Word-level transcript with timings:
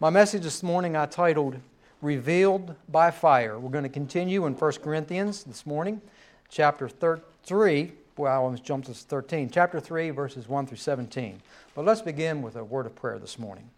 My 0.00 0.10
message 0.10 0.42
this 0.42 0.64
morning 0.64 0.96
I 0.96 1.06
titled 1.06 1.56
Revealed 2.02 2.74
by 2.88 3.12
Fire. 3.12 3.60
We're 3.60 3.70
going 3.70 3.84
to 3.84 3.88
continue 3.88 4.44
in 4.44 4.54
1 4.54 4.72
Corinthians 4.82 5.44
this 5.44 5.64
morning, 5.64 6.02
chapter 6.48 6.88
3. 6.88 7.92
Well, 8.16 8.32
I 8.32 8.34
almost 8.34 8.64
jumped 8.64 8.88
to 8.88 8.94
13. 8.94 9.50
Chapter 9.50 9.78
3, 9.78 10.10
verses 10.10 10.48
1 10.48 10.66
through 10.66 10.78
17. 10.78 11.40
But 11.76 11.84
let's 11.84 12.02
begin 12.02 12.42
with 12.42 12.56
a 12.56 12.64
word 12.64 12.86
of 12.86 12.96
prayer 12.96 13.20
this 13.20 13.38
morning. 13.38 13.70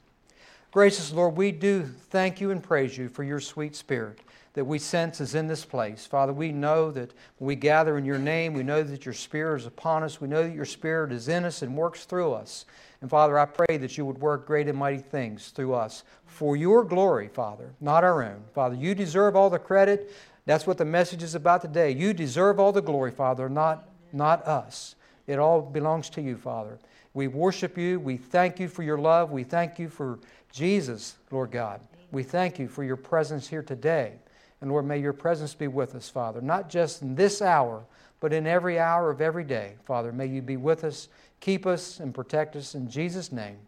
Gracious 0.72 1.12
Lord, 1.12 1.36
we 1.36 1.52
do 1.52 1.82
thank 1.82 2.40
you 2.40 2.50
and 2.50 2.62
praise 2.62 2.96
you 2.96 3.10
for 3.10 3.22
your 3.22 3.38
sweet 3.38 3.76
spirit 3.76 4.18
that 4.56 4.64
we 4.64 4.78
sense 4.78 5.20
is 5.20 5.34
in 5.34 5.46
this 5.46 5.66
place. 5.66 6.06
Father, 6.06 6.32
we 6.32 6.50
know 6.50 6.90
that 6.90 7.12
when 7.36 7.48
we 7.48 7.54
gather 7.54 7.98
in 7.98 8.06
your 8.06 8.18
name, 8.18 8.54
we 8.54 8.62
know 8.62 8.82
that 8.82 9.04
your 9.04 9.12
spirit 9.12 9.60
is 9.60 9.66
upon 9.66 10.02
us. 10.02 10.18
We 10.18 10.28
know 10.28 10.42
that 10.42 10.54
your 10.54 10.64
spirit 10.64 11.12
is 11.12 11.28
in 11.28 11.44
us 11.44 11.60
and 11.60 11.76
works 11.76 12.06
through 12.06 12.32
us. 12.32 12.64
And 13.02 13.10
Father, 13.10 13.38
I 13.38 13.44
pray 13.44 13.76
that 13.76 13.98
you 13.98 14.06
would 14.06 14.16
work 14.16 14.46
great 14.46 14.66
and 14.66 14.78
mighty 14.78 14.96
things 14.96 15.50
through 15.50 15.74
us 15.74 16.04
for 16.24 16.56
your 16.56 16.84
glory, 16.84 17.28
Father, 17.28 17.74
not 17.82 18.02
our 18.02 18.22
own. 18.22 18.44
Father, 18.54 18.74
you 18.74 18.94
deserve 18.94 19.36
all 19.36 19.50
the 19.50 19.58
credit. 19.58 20.10
That's 20.46 20.66
what 20.66 20.78
the 20.78 20.86
message 20.86 21.22
is 21.22 21.34
about 21.34 21.60
today. 21.60 21.90
You 21.90 22.14
deserve 22.14 22.58
all 22.58 22.72
the 22.72 22.80
glory, 22.80 23.10
Father, 23.10 23.50
not, 23.50 23.90
not 24.14 24.42
us. 24.46 24.94
It 25.26 25.38
all 25.38 25.60
belongs 25.60 26.08
to 26.10 26.22
you, 26.22 26.38
Father. 26.38 26.78
We 27.12 27.28
worship 27.28 27.76
you. 27.76 28.00
We 28.00 28.16
thank 28.16 28.58
you 28.58 28.68
for 28.68 28.82
your 28.82 28.96
love. 28.96 29.30
We 29.30 29.44
thank 29.44 29.78
you 29.78 29.90
for 29.90 30.18
Jesus, 30.50 31.16
Lord 31.30 31.50
God. 31.50 31.82
We 32.10 32.22
thank 32.22 32.58
you 32.58 32.68
for 32.68 32.84
your 32.84 32.96
presence 32.96 33.46
here 33.46 33.62
today. 33.62 34.14
And 34.60 34.70
Lord, 34.70 34.86
may 34.86 34.98
your 34.98 35.12
presence 35.12 35.54
be 35.54 35.68
with 35.68 35.94
us, 35.94 36.08
Father, 36.08 36.40
not 36.40 36.70
just 36.70 37.02
in 37.02 37.14
this 37.14 37.42
hour, 37.42 37.84
but 38.20 38.32
in 38.32 38.46
every 38.46 38.78
hour 38.78 39.10
of 39.10 39.20
every 39.20 39.44
day. 39.44 39.74
Father, 39.84 40.12
may 40.12 40.26
you 40.26 40.40
be 40.40 40.56
with 40.56 40.84
us, 40.84 41.08
keep 41.40 41.66
us, 41.66 42.00
and 42.00 42.14
protect 42.14 42.56
us. 42.56 42.74
In 42.74 42.88
Jesus' 42.88 43.30
name, 43.30 43.58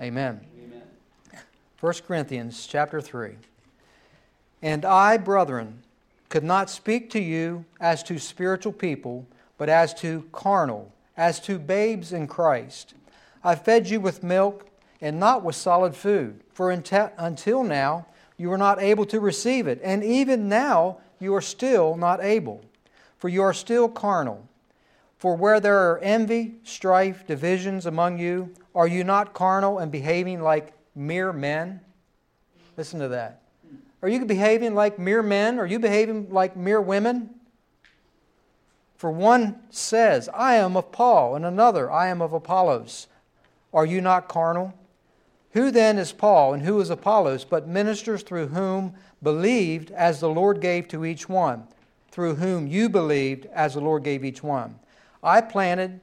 amen. 0.00 0.40
amen. 0.64 0.82
1 1.80 1.94
Corinthians 2.06 2.66
chapter 2.66 3.00
3. 3.00 3.36
And 4.62 4.84
I, 4.84 5.16
brethren, 5.16 5.82
could 6.28 6.44
not 6.44 6.70
speak 6.70 7.10
to 7.10 7.20
you 7.20 7.64
as 7.80 8.02
to 8.04 8.18
spiritual 8.18 8.72
people, 8.72 9.26
but 9.58 9.68
as 9.68 9.94
to 9.94 10.28
carnal, 10.32 10.92
as 11.16 11.40
to 11.40 11.58
babes 11.58 12.12
in 12.12 12.26
Christ. 12.26 12.94
I 13.42 13.54
fed 13.54 13.88
you 13.88 14.00
with 14.00 14.22
milk 14.22 14.66
and 15.00 15.20
not 15.20 15.42
with 15.42 15.56
solid 15.56 15.94
food, 15.94 16.40
for 16.52 16.70
until 16.70 17.62
now, 17.62 18.06
you 18.36 18.50
were 18.50 18.58
not 18.58 18.80
able 18.80 19.06
to 19.06 19.20
receive 19.20 19.66
it. 19.66 19.80
And 19.82 20.04
even 20.04 20.48
now, 20.48 20.98
you 21.18 21.34
are 21.34 21.40
still 21.40 21.96
not 21.96 22.22
able, 22.22 22.64
for 23.18 23.28
you 23.28 23.42
are 23.42 23.54
still 23.54 23.88
carnal. 23.88 24.46
For 25.18 25.34
where 25.34 25.60
there 25.60 25.90
are 25.90 25.98
envy, 25.98 26.56
strife, 26.62 27.26
divisions 27.26 27.86
among 27.86 28.18
you, 28.18 28.52
are 28.74 28.86
you 28.86 29.02
not 29.02 29.32
carnal 29.32 29.78
and 29.78 29.90
behaving 29.90 30.42
like 30.42 30.74
mere 30.94 31.32
men? 31.32 31.80
Listen 32.76 33.00
to 33.00 33.08
that. 33.08 33.40
Are 34.02 34.08
you 34.08 34.24
behaving 34.26 34.74
like 34.74 34.98
mere 34.98 35.22
men? 35.22 35.58
Are 35.58 35.66
you 35.66 35.78
behaving 35.78 36.30
like 36.30 36.56
mere 36.56 36.80
women? 36.80 37.30
For 38.96 39.10
one 39.10 39.60
says, 39.70 40.28
I 40.34 40.56
am 40.56 40.76
of 40.76 40.92
Paul, 40.92 41.34
and 41.34 41.44
another, 41.44 41.90
I 41.90 42.08
am 42.08 42.20
of 42.20 42.32
Apollos. 42.32 43.08
Are 43.72 43.86
you 43.86 44.00
not 44.00 44.28
carnal? 44.28 44.74
Who 45.56 45.70
then 45.70 45.96
is 45.96 46.12
Paul 46.12 46.52
and 46.52 46.64
who 46.64 46.78
is 46.82 46.90
Apollos 46.90 47.46
but 47.46 47.66
ministers 47.66 48.22
through 48.22 48.48
whom 48.48 48.92
believed 49.22 49.90
as 49.90 50.20
the 50.20 50.28
Lord 50.28 50.60
gave 50.60 50.86
to 50.88 51.06
each 51.06 51.30
one, 51.30 51.66
through 52.10 52.34
whom 52.34 52.66
you 52.66 52.90
believed 52.90 53.46
as 53.54 53.72
the 53.72 53.80
Lord 53.80 54.04
gave 54.04 54.22
each 54.22 54.42
one? 54.42 54.78
I 55.22 55.40
planted, 55.40 56.00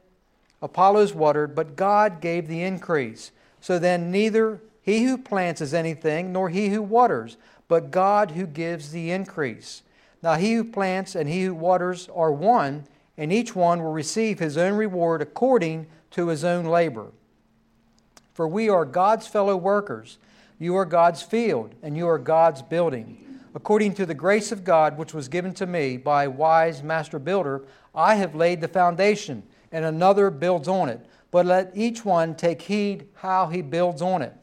Apollos 0.60 1.14
watered, 1.14 1.54
but 1.54 1.76
God 1.76 2.20
gave 2.20 2.48
the 2.48 2.64
increase. 2.64 3.32
So 3.62 3.78
then 3.78 4.10
neither 4.10 4.60
he 4.82 5.04
who 5.04 5.20
plants 5.20 5.62
is 5.62 5.76
anything, 5.76 6.34
nor 6.34 6.50
he 6.50 6.70
who 6.70 6.82
waters, 6.82 7.38
but 7.68 7.92
God 7.92 8.32
who 8.32 8.48
gives 8.48 8.90
the 8.90 9.12
increase. 9.12 9.84
Now 10.24 10.34
he 10.34 10.56
who 10.56 10.64
plants 10.64 11.14
and 11.14 11.30
he 11.30 11.44
who 11.44 11.54
waters 11.54 12.10
are 12.16 12.32
one, 12.32 12.86
and 13.20 13.32
each 13.32 13.56
one 13.56 13.84
will 13.84 13.94
receive 13.94 14.40
his 14.40 14.58
own 14.58 14.74
reward 14.74 15.22
according 15.22 15.86
to 16.10 16.30
his 16.30 16.44
own 16.44 16.66
labor. 16.66 17.12
For 18.34 18.48
we 18.48 18.70
are 18.70 18.86
God's 18.86 19.28
fellow 19.28 19.56
workers. 19.56 20.18
You 20.60 20.76
are 20.78 20.86
God's 20.86 21.22
field, 21.22 21.76
and 21.82 21.96
you 21.96 22.08
are 22.08 22.18
God's 22.18 22.62
building. 22.62 23.40
According 23.56 23.94
to 23.96 24.06
the 24.06 24.16
grace 24.16 24.52
of 24.52 24.64
God 24.64 24.98
which 24.98 25.14
was 25.14 25.28
given 25.28 25.54
to 25.56 25.68
me 25.68 25.98
by 25.98 26.24
a 26.24 26.30
wise 26.30 26.82
master 26.82 27.20
builder, 27.20 27.64
I 27.94 28.16
have 28.16 28.34
laid 28.34 28.62
the 28.62 28.68
foundation, 28.68 29.44
and 29.72 29.86
another 29.86 30.30
builds 30.32 30.68
on 30.68 30.90
it. 30.90 31.06
But 31.30 31.46
let 31.46 31.72
each 31.76 32.04
one 32.04 32.36
take 32.36 32.64
heed 32.64 33.08
how 33.16 33.48
he 33.48 33.62
builds 33.62 34.02
on 34.02 34.22
it. 34.22 34.34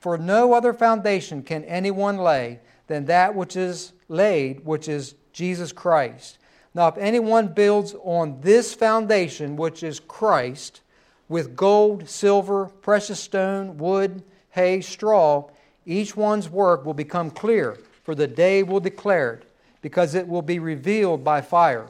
For 0.00 0.18
no 0.18 0.52
other 0.52 0.72
foundation 0.72 1.42
can 1.42 1.64
anyone 1.64 2.18
lay 2.18 2.60
than 2.86 3.06
that 3.06 3.34
which 3.34 3.56
is 3.56 3.92
laid, 4.08 4.64
which 4.64 4.88
is 4.88 5.14
Jesus 5.32 5.72
Christ. 5.72 6.38
Now, 6.74 6.88
if 6.88 6.98
anyone 6.98 7.48
builds 7.48 7.94
on 8.02 8.40
this 8.40 8.74
foundation, 8.74 9.56
which 9.56 9.82
is 9.82 9.98
Christ, 10.00 10.82
with 11.28 11.56
gold, 11.56 12.08
silver, 12.08 12.66
precious 12.66 13.20
stone, 13.20 13.78
wood, 13.78 14.22
hay, 14.50 14.80
straw, 14.80 15.48
each 15.84 16.16
one's 16.16 16.48
work 16.48 16.84
will 16.84 16.94
become 16.94 17.30
clear, 17.30 17.78
for 18.04 18.14
the 18.14 18.26
day 18.26 18.62
will 18.62 18.80
declare 18.80 19.34
it, 19.34 19.52
because 19.82 20.14
it 20.14 20.26
will 20.26 20.42
be 20.42 20.58
revealed 20.58 21.22
by 21.22 21.40
fire. 21.40 21.88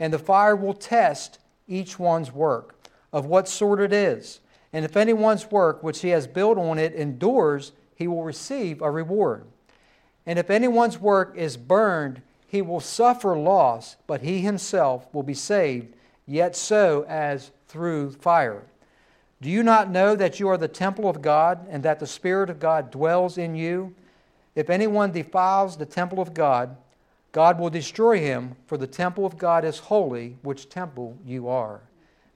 And 0.00 0.12
the 0.12 0.18
fire 0.18 0.56
will 0.56 0.74
test 0.74 1.38
each 1.66 1.98
one's 1.98 2.32
work, 2.32 2.74
of 3.12 3.26
what 3.26 3.48
sort 3.48 3.80
it 3.80 3.92
is. 3.92 4.40
And 4.72 4.84
if 4.84 4.96
anyone's 4.96 5.50
work 5.50 5.82
which 5.82 6.00
he 6.00 6.08
has 6.08 6.26
built 6.26 6.58
on 6.58 6.78
it 6.78 6.94
endures, 6.94 7.72
he 7.94 8.06
will 8.06 8.22
receive 8.22 8.80
a 8.80 8.90
reward. 8.90 9.44
And 10.26 10.38
if 10.38 10.50
anyone's 10.50 10.98
work 10.98 11.34
is 11.36 11.56
burned, 11.56 12.22
he 12.46 12.62
will 12.62 12.80
suffer 12.80 13.36
loss, 13.36 13.96
but 14.06 14.22
he 14.22 14.40
himself 14.40 15.06
will 15.12 15.22
be 15.22 15.34
saved, 15.34 15.94
yet 16.26 16.54
so 16.54 17.04
as 17.08 17.50
through 17.68 18.12
fire. 18.12 18.64
Do 19.40 19.48
you 19.50 19.62
not 19.62 19.90
know 19.90 20.16
that 20.16 20.40
you 20.40 20.48
are 20.48 20.56
the 20.58 20.66
temple 20.66 21.08
of 21.08 21.22
God 21.22 21.66
and 21.70 21.82
that 21.84 22.00
the 22.00 22.06
Spirit 22.06 22.50
of 22.50 22.58
God 22.58 22.90
dwells 22.90 23.38
in 23.38 23.54
you? 23.54 23.94
If 24.56 24.68
anyone 24.68 25.12
defiles 25.12 25.76
the 25.76 25.86
temple 25.86 26.20
of 26.20 26.34
God, 26.34 26.76
God 27.30 27.60
will 27.60 27.70
destroy 27.70 28.18
him, 28.18 28.56
for 28.66 28.76
the 28.76 28.86
temple 28.86 29.24
of 29.24 29.38
God 29.38 29.64
is 29.64 29.78
holy, 29.78 30.36
which 30.42 30.68
temple 30.68 31.16
you 31.24 31.46
are. 31.48 31.82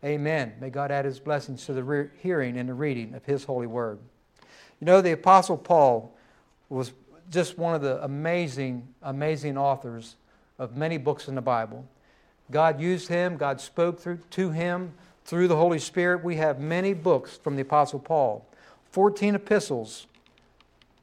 Amen. 0.04 0.52
May 0.60 0.70
God 0.70 0.90
add 0.90 1.04
his 1.04 1.18
blessings 1.18 1.64
to 1.66 1.72
the 1.72 1.82
re- 1.82 2.08
hearing 2.18 2.56
and 2.56 2.68
the 2.68 2.74
reading 2.74 3.14
of 3.14 3.24
his 3.24 3.44
holy 3.44 3.66
word. 3.66 3.98
You 4.80 4.86
know, 4.86 5.00
the 5.00 5.12
Apostle 5.12 5.56
Paul 5.56 6.14
was 6.68 6.92
just 7.30 7.56
one 7.56 7.74
of 7.74 7.82
the 7.82 8.02
amazing, 8.04 8.86
amazing 9.02 9.56
authors 9.56 10.16
of 10.58 10.76
many 10.76 10.98
books 10.98 11.28
in 11.28 11.34
the 11.34 11.40
Bible. 11.40 11.86
God 12.50 12.80
used 12.80 13.08
him, 13.08 13.36
God 13.36 13.60
spoke 13.60 13.98
through, 13.98 14.18
to 14.30 14.50
him 14.50 14.92
through 15.24 15.48
the 15.48 15.56
Holy 15.56 15.78
Spirit. 15.78 16.24
We 16.24 16.36
have 16.36 16.60
many 16.60 16.94
books 16.94 17.36
from 17.36 17.56
the 17.56 17.62
Apostle 17.62 17.98
Paul. 17.98 18.46
14 18.90 19.34
epistles 19.34 20.06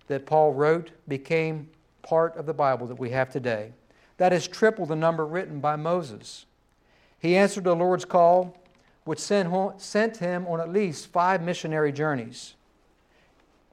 that 0.08 0.26
Paul 0.26 0.54
wrote 0.54 0.92
became 1.08 1.70
part 2.02 2.36
of 2.36 2.46
the 2.46 2.54
Bible 2.54 2.88
that 2.88 3.00
we 3.00 3.12
have 3.12 3.30
today. 3.30 3.74
That 4.18 4.34
is 4.34 4.48
triple 4.48 4.86
the 4.86 4.96
number 4.96 5.26
written 5.26 5.60
by 5.60 5.76
Moses. 5.76 6.46
He 7.20 7.36
answered 7.36 7.64
the 7.64 7.76
Lord's 7.76 8.06
call, 8.06 8.58
which 9.06 9.20
sent 9.20 10.18
him 10.18 10.48
on 10.48 10.60
at 10.60 10.72
least 10.72 11.08
five 11.08 11.42
missionary 11.42 11.92
journeys. 11.92 12.56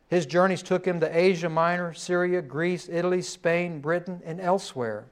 His 0.08 0.24
journeys 0.24 0.62
took 0.62 0.86
him 0.86 1.00
to 1.00 1.18
Asia 1.18 1.48
Minor, 1.48 1.92
Syria, 1.92 2.40
Greece, 2.40 2.88
Italy, 2.88 3.22
Spain, 3.22 3.80
Britain, 3.80 4.22
and 4.24 4.40
elsewhere. 4.40 5.04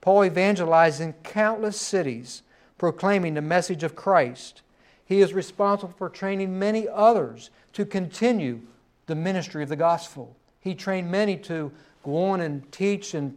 Paul 0.00 0.24
evangelized 0.24 1.00
in 1.00 1.12
countless 1.24 1.78
cities, 1.78 2.42
proclaiming 2.78 3.34
the 3.34 3.42
message 3.42 3.82
of 3.82 3.94
Christ. 3.94 4.62
He 5.10 5.22
is 5.22 5.34
responsible 5.34 5.92
for 5.98 6.08
training 6.08 6.56
many 6.56 6.86
others 6.88 7.50
to 7.72 7.84
continue 7.84 8.60
the 9.06 9.16
ministry 9.16 9.64
of 9.64 9.68
the 9.68 9.74
gospel. 9.74 10.36
He 10.60 10.72
trained 10.72 11.10
many 11.10 11.36
to 11.38 11.72
go 12.04 12.26
on 12.26 12.40
and 12.40 12.70
teach 12.70 13.14
and 13.14 13.36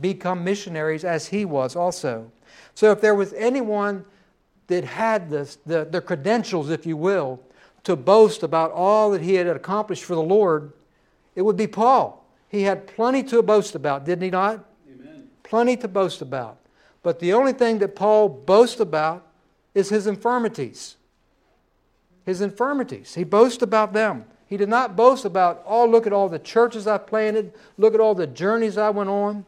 become 0.00 0.44
missionaries 0.44 1.04
as 1.04 1.26
he 1.26 1.44
was 1.44 1.74
also. 1.74 2.30
So, 2.76 2.92
if 2.92 3.00
there 3.00 3.16
was 3.16 3.32
anyone 3.32 4.04
that 4.68 4.84
had 4.84 5.28
this, 5.28 5.58
the, 5.66 5.88
the 5.90 6.00
credentials, 6.00 6.70
if 6.70 6.86
you 6.86 6.96
will, 6.96 7.40
to 7.82 7.96
boast 7.96 8.44
about 8.44 8.70
all 8.70 9.10
that 9.10 9.20
he 9.20 9.34
had 9.34 9.48
accomplished 9.48 10.04
for 10.04 10.14
the 10.14 10.22
Lord, 10.22 10.72
it 11.34 11.42
would 11.42 11.56
be 11.56 11.66
Paul. 11.66 12.24
He 12.48 12.62
had 12.62 12.86
plenty 12.86 13.24
to 13.24 13.42
boast 13.42 13.74
about, 13.74 14.04
didn't 14.04 14.22
he 14.22 14.30
not? 14.30 14.64
Amen. 14.88 15.28
Plenty 15.42 15.76
to 15.78 15.88
boast 15.88 16.22
about. 16.22 16.58
But 17.02 17.18
the 17.18 17.32
only 17.32 17.54
thing 17.54 17.80
that 17.80 17.96
Paul 17.96 18.28
boasts 18.28 18.78
about 18.78 19.26
is 19.74 19.88
his 19.88 20.06
infirmities. 20.06 20.94
His 22.28 22.42
infirmities. 22.42 23.14
He 23.14 23.24
boasts 23.24 23.62
about 23.62 23.94
them. 23.94 24.26
He 24.46 24.58
did 24.58 24.68
not 24.68 24.94
boast 24.94 25.24
about, 25.24 25.62
oh, 25.64 25.86
look 25.86 26.06
at 26.06 26.12
all 26.12 26.28
the 26.28 26.38
churches 26.38 26.86
I 26.86 26.98
planted, 26.98 27.54
look 27.78 27.94
at 27.94 28.00
all 28.00 28.14
the 28.14 28.26
journeys 28.26 28.76
I 28.76 28.90
went 28.90 29.08
on. 29.08 29.46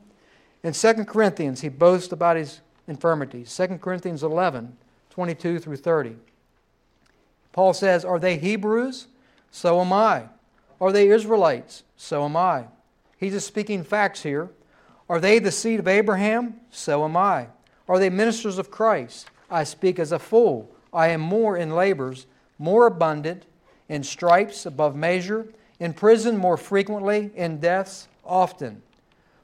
In 0.62 0.72
2 0.72 1.04
Corinthians, 1.04 1.60
he 1.60 1.68
boasts 1.68 2.10
about 2.10 2.38
his 2.38 2.62
infirmities. 2.88 3.54
2 3.54 3.76
Corinthians 3.76 4.22
11, 4.22 4.78
22 5.10 5.58
through 5.58 5.76
30. 5.76 6.16
Paul 7.52 7.74
says, 7.74 8.02
Are 8.02 8.18
they 8.18 8.38
Hebrews? 8.38 9.08
So 9.50 9.82
am 9.82 9.92
I. 9.92 10.28
Are 10.80 10.90
they 10.90 11.10
Israelites? 11.10 11.82
So 11.98 12.24
am 12.24 12.34
I. 12.34 12.64
He's 13.18 13.34
just 13.34 13.46
speaking 13.46 13.84
facts 13.84 14.22
here. 14.22 14.48
Are 15.06 15.20
they 15.20 15.38
the 15.38 15.52
seed 15.52 15.80
of 15.80 15.86
Abraham? 15.86 16.54
So 16.70 17.04
am 17.04 17.14
I. 17.14 17.48
Are 17.86 17.98
they 17.98 18.08
ministers 18.08 18.56
of 18.56 18.70
Christ? 18.70 19.28
I 19.50 19.64
speak 19.64 19.98
as 19.98 20.12
a 20.12 20.18
fool. 20.18 20.74
I 20.94 21.08
am 21.08 21.20
more 21.20 21.58
in 21.58 21.72
labors, 21.72 22.24
more 22.60 22.86
abundant, 22.86 23.46
in 23.88 24.04
stripes 24.04 24.66
above 24.66 24.94
measure, 24.94 25.48
in 25.80 25.94
prison 25.94 26.36
more 26.36 26.58
frequently, 26.58 27.32
in 27.34 27.58
deaths 27.58 28.06
often. 28.24 28.82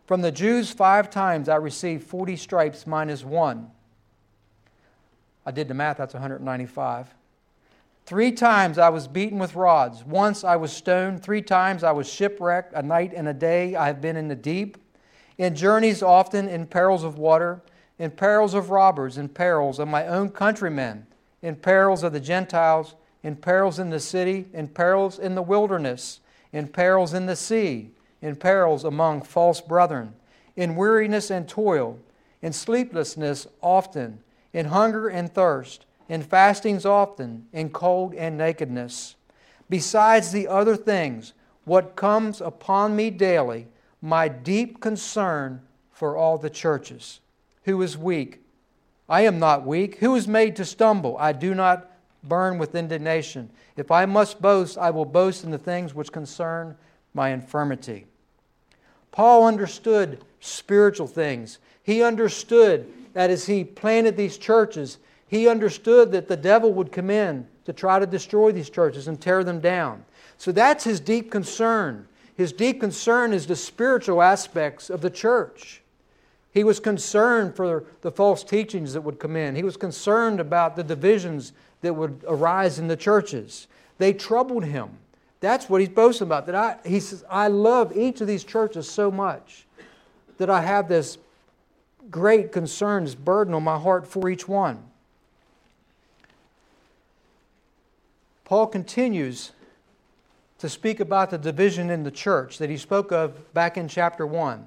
From 0.07 0.21
the 0.21 0.31
Jews, 0.31 0.71
five 0.71 1.11
times 1.11 1.49
I 1.49 1.57
received 1.57 2.05
40 2.05 2.37
stripes 2.37 2.87
minus 2.87 3.25
one. 3.25 3.71
I 5.45 5.51
did 5.51 5.67
the 5.67 5.75
math, 5.75 5.97
that's 5.97 6.15
195. 6.15 7.15
Three 8.05 8.31
times 8.31 8.79
I 8.79 8.91
was 8.91 9.09
beaten 9.09 9.39
with 9.39 9.57
rods. 9.57 10.05
Once 10.05 10.45
I 10.45 10.55
was 10.55 10.73
stoned. 10.73 11.25
Three 11.25 11.43
times 11.43 11.83
I 11.83 11.91
was 11.91 12.09
shipwrecked. 12.09 12.73
A 12.75 12.83
night 12.83 13.13
and 13.17 13.27
a 13.27 13.35
day 13.35 13.75
I 13.75 13.87
have 13.87 14.01
been 14.01 14.17
in 14.17 14.29
the 14.29 14.37
deep. 14.37 14.79
In 15.39 15.57
journeys 15.57 16.03
often, 16.03 16.49
in 16.49 16.67
perils 16.67 17.03
of 17.03 17.19
water, 17.19 17.63
in 17.99 18.13
perils 18.13 18.55
of 18.55 18.71
robbers, 18.71 19.19
in 19.19 19.29
perils 19.29 19.81
of 19.81 19.89
my 19.89 20.07
own 20.07 20.29
countrymen, 20.31 21.07
in 21.43 21.57
perils 21.57 22.05
of 22.05 22.13
the 22.13 22.21
Gentiles, 22.21 22.95
in 23.27 23.35
perils 23.35 23.81
in 23.81 23.91
the 23.91 23.99
city, 23.99 24.47
in 24.53 24.69
perils 24.69 25.19
in 25.19 25.35
the 25.35 25.43
wilderness, 25.43 26.21
in 26.53 26.69
perils 26.69 27.13
in 27.13 27.27
the 27.27 27.35
sea, 27.35 27.91
in 28.23 28.37
perils 28.37 28.85
among 28.85 29.21
false 29.21 29.61
brethren, 29.61 30.15
in 30.55 30.77
weariness 30.77 31.31
and 31.31 31.49
toil, 31.49 31.99
in 32.41 32.53
sleeplessness 32.53 33.49
often, 33.61 34.21
in 34.53 34.67
hunger 34.67 35.09
and 35.09 35.35
thirst 35.35 35.87
in 36.09 36.23
fastings 36.23 36.87
often, 36.87 37.47
in 37.53 37.71
cold 37.71 38.15
and 38.15 38.39
nakedness. 38.39 39.17
Besides 39.69 40.31
the 40.31 40.47
other 40.47 40.77
things, 40.77 41.33
what 41.65 41.97
comes 41.97 42.41
upon 42.41 42.95
me 42.95 43.11
daily, 43.11 43.67
my 44.01 44.29
deep 44.29 44.81
concern 44.81 45.63
for 45.91 46.17
all 46.17 46.39
the 46.39 46.51
churches. 46.51 47.21
Who 47.65 47.83
is 47.83 47.99
weak? 47.99 48.41
I 49.09 49.23
am 49.23 49.39
not 49.39 49.67
weak. 49.67 49.97
Who 49.97 50.15
is 50.15 50.29
made 50.29 50.55
to 50.57 50.65
stumble? 50.65 51.17
I 51.19 51.33
do 51.33 51.55
not 51.55 51.91
burn 52.29 52.59
with 52.59 52.75
indignation. 52.75 53.51
If 53.77 53.91
I 53.91 54.07
must 54.07 54.41
boast, 54.41 54.79
I 54.79 54.91
will 54.91 55.05
boast 55.05 55.45
in 55.45 55.51
the 55.51 55.59
things 55.59 55.95
which 55.95 56.13
concern 56.13 56.77
my 57.15 57.31
infirmity. 57.31 58.07
Paul 59.13 59.47
understood 59.47 60.25
spiritual 60.41 61.07
things. 61.07 61.59
He 61.83 62.03
understood 62.03 62.93
that 63.15 63.31
as 63.31 63.47
he 63.47 63.65
planted 63.65 64.17
these 64.17 64.37
churches, 64.37 64.99
he 65.29 65.49
understood 65.49 66.13
that 66.13 66.29
the 66.29 66.37
devil 66.37 66.73
would 66.75 66.93
come 66.93 67.11
in 67.11 67.47
to 67.65 67.73
try 67.73 67.99
to 67.99 68.07
destroy 68.07 68.53
these 68.53 68.71
churches 68.71 69.09
and 69.09 69.21
tear 69.21 69.43
them 69.43 69.61
down. 69.61 70.05
So 70.39 70.53
that's 70.53 70.85
his 70.85 71.01
deep 71.01 71.31
concern. 71.31 72.07
His 72.37 72.53
deep 72.53 72.81
concern 72.81 73.33
is 73.33 73.47
the 73.47 73.57
spiritual 73.57 74.23
aspects 74.23 74.91
of 74.91 75.01
the 75.01 75.11
church. 75.11 75.83
He 76.53 76.65
was 76.65 76.81
concerned 76.81 77.57
for 77.57 77.85
the 78.03 78.11
false 78.11 78.45
teachings 78.45 78.93
that 78.93 79.01
would 79.01 79.19
come 79.19 79.37
in. 79.37 79.55
He 79.55 79.63
was 79.63 79.77
concerned 79.77 80.41
about 80.41 80.77
the 80.77 80.85
divisions 80.85 81.53
that 81.83 81.95
would 81.95 82.25
arise 82.27 82.79
in 82.79 82.89
the 82.89 82.97
churches. 82.97 83.67
They 83.99 84.13
troubled 84.13 84.65
him. 84.65 84.91
That's 85.41 85.69
what 85.69 85.81
he's 85.81 85.91
boasting 85.91 86.27
about. 86.27 86.47
That 86.47 86.55
I, 86.55 86.77
he 86.85 87.01
says, 87.01 87.25
I 87.31 87.49
love 87.49 87.97
each 87.97 88.21
of 88.21 88.27
these 88.27 88.45
churches 88.45 88.91
so 88.91 89.11
much 89.11 89.67
that 90.39 90.51
I 90.51 90.63
have 90.63 90.89
this 90.89 91.19
great 92.11 92.53
concern, 92.53 93.05
this 93.05 93.15
burden 93.15 93.55
on 93.55 93.63
my 93.63 93.79
heart 93.79 94.07
for 94.07 94.29
each 94.29 94.49
one. 94.49 94.83
Paul 98.45 98.69
continues 98.69 99.53
to 100.59 100.69
speak 100.69 101.01
about 101.01 101.31
the 101.31 101.39
division 101.39 101.91
in 101.91 102.05
the 102.05 102.11
church 102.11 102.59
that 102.59 102.71
he 102.71 102.77
spoke 102.77 103.13
of 103.13 103.53
back 103.53 103.77
in 103.77 103.89
chapter 103.89 104.27
1. 104.27 104.65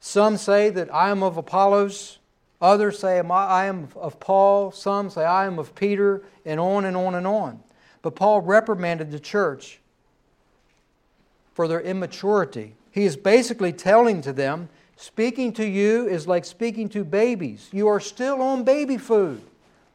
Some 0.00 0.36
say 0.36 0.70
that 0.70 0.92
I 0.92 1.10
am 1.10 1.22
of 1.22 1.36
Apollos, 1.36 2.17
others 2.60 2.98
say 2.98 3.20
I 3.20 3.66
am 3.66 3.88
of 3.96 4.18
Paul, 4.20 4.72
some 4.72 5.10
say 5.10 5.24
I 5.24 5.46
am 5.46 5.58
of 5.58 5.74
Peter, 5.74 6.22
and 6.44 6.58
on 6.58 6.84
and 6.84 6.96
on 6.96 7.14
and 7.14 7.26
on. 7.26 7.60
But 8.02 8.16
Paul 8.16 8.40
reprimanded 8.40 9.10
the 9.10 9.20
church 9.20 9.80
for 11.52 11.66
their 11.66 11.80
immaturity. 11.80 12.74
He 12.90 13.04
is 13.04 13.16
basically 13.16 13.72
telling 13.72 14.22
to 14.22 14.32
them, 14.32 14.68
speaking 14.96 15.52
to 15.54 15.66
you 15.66 16.08
is 16.08 16.26
like 16.26 16.44
speaking 16.44 16.88
to 16.90 17.04
babies. 17.04 17.68
You 17.72 17.88
are 17.88 18.00
still 18.00 18.40
on 18.42 18.64
baby 18.64 18.96
food. 18.96 19.42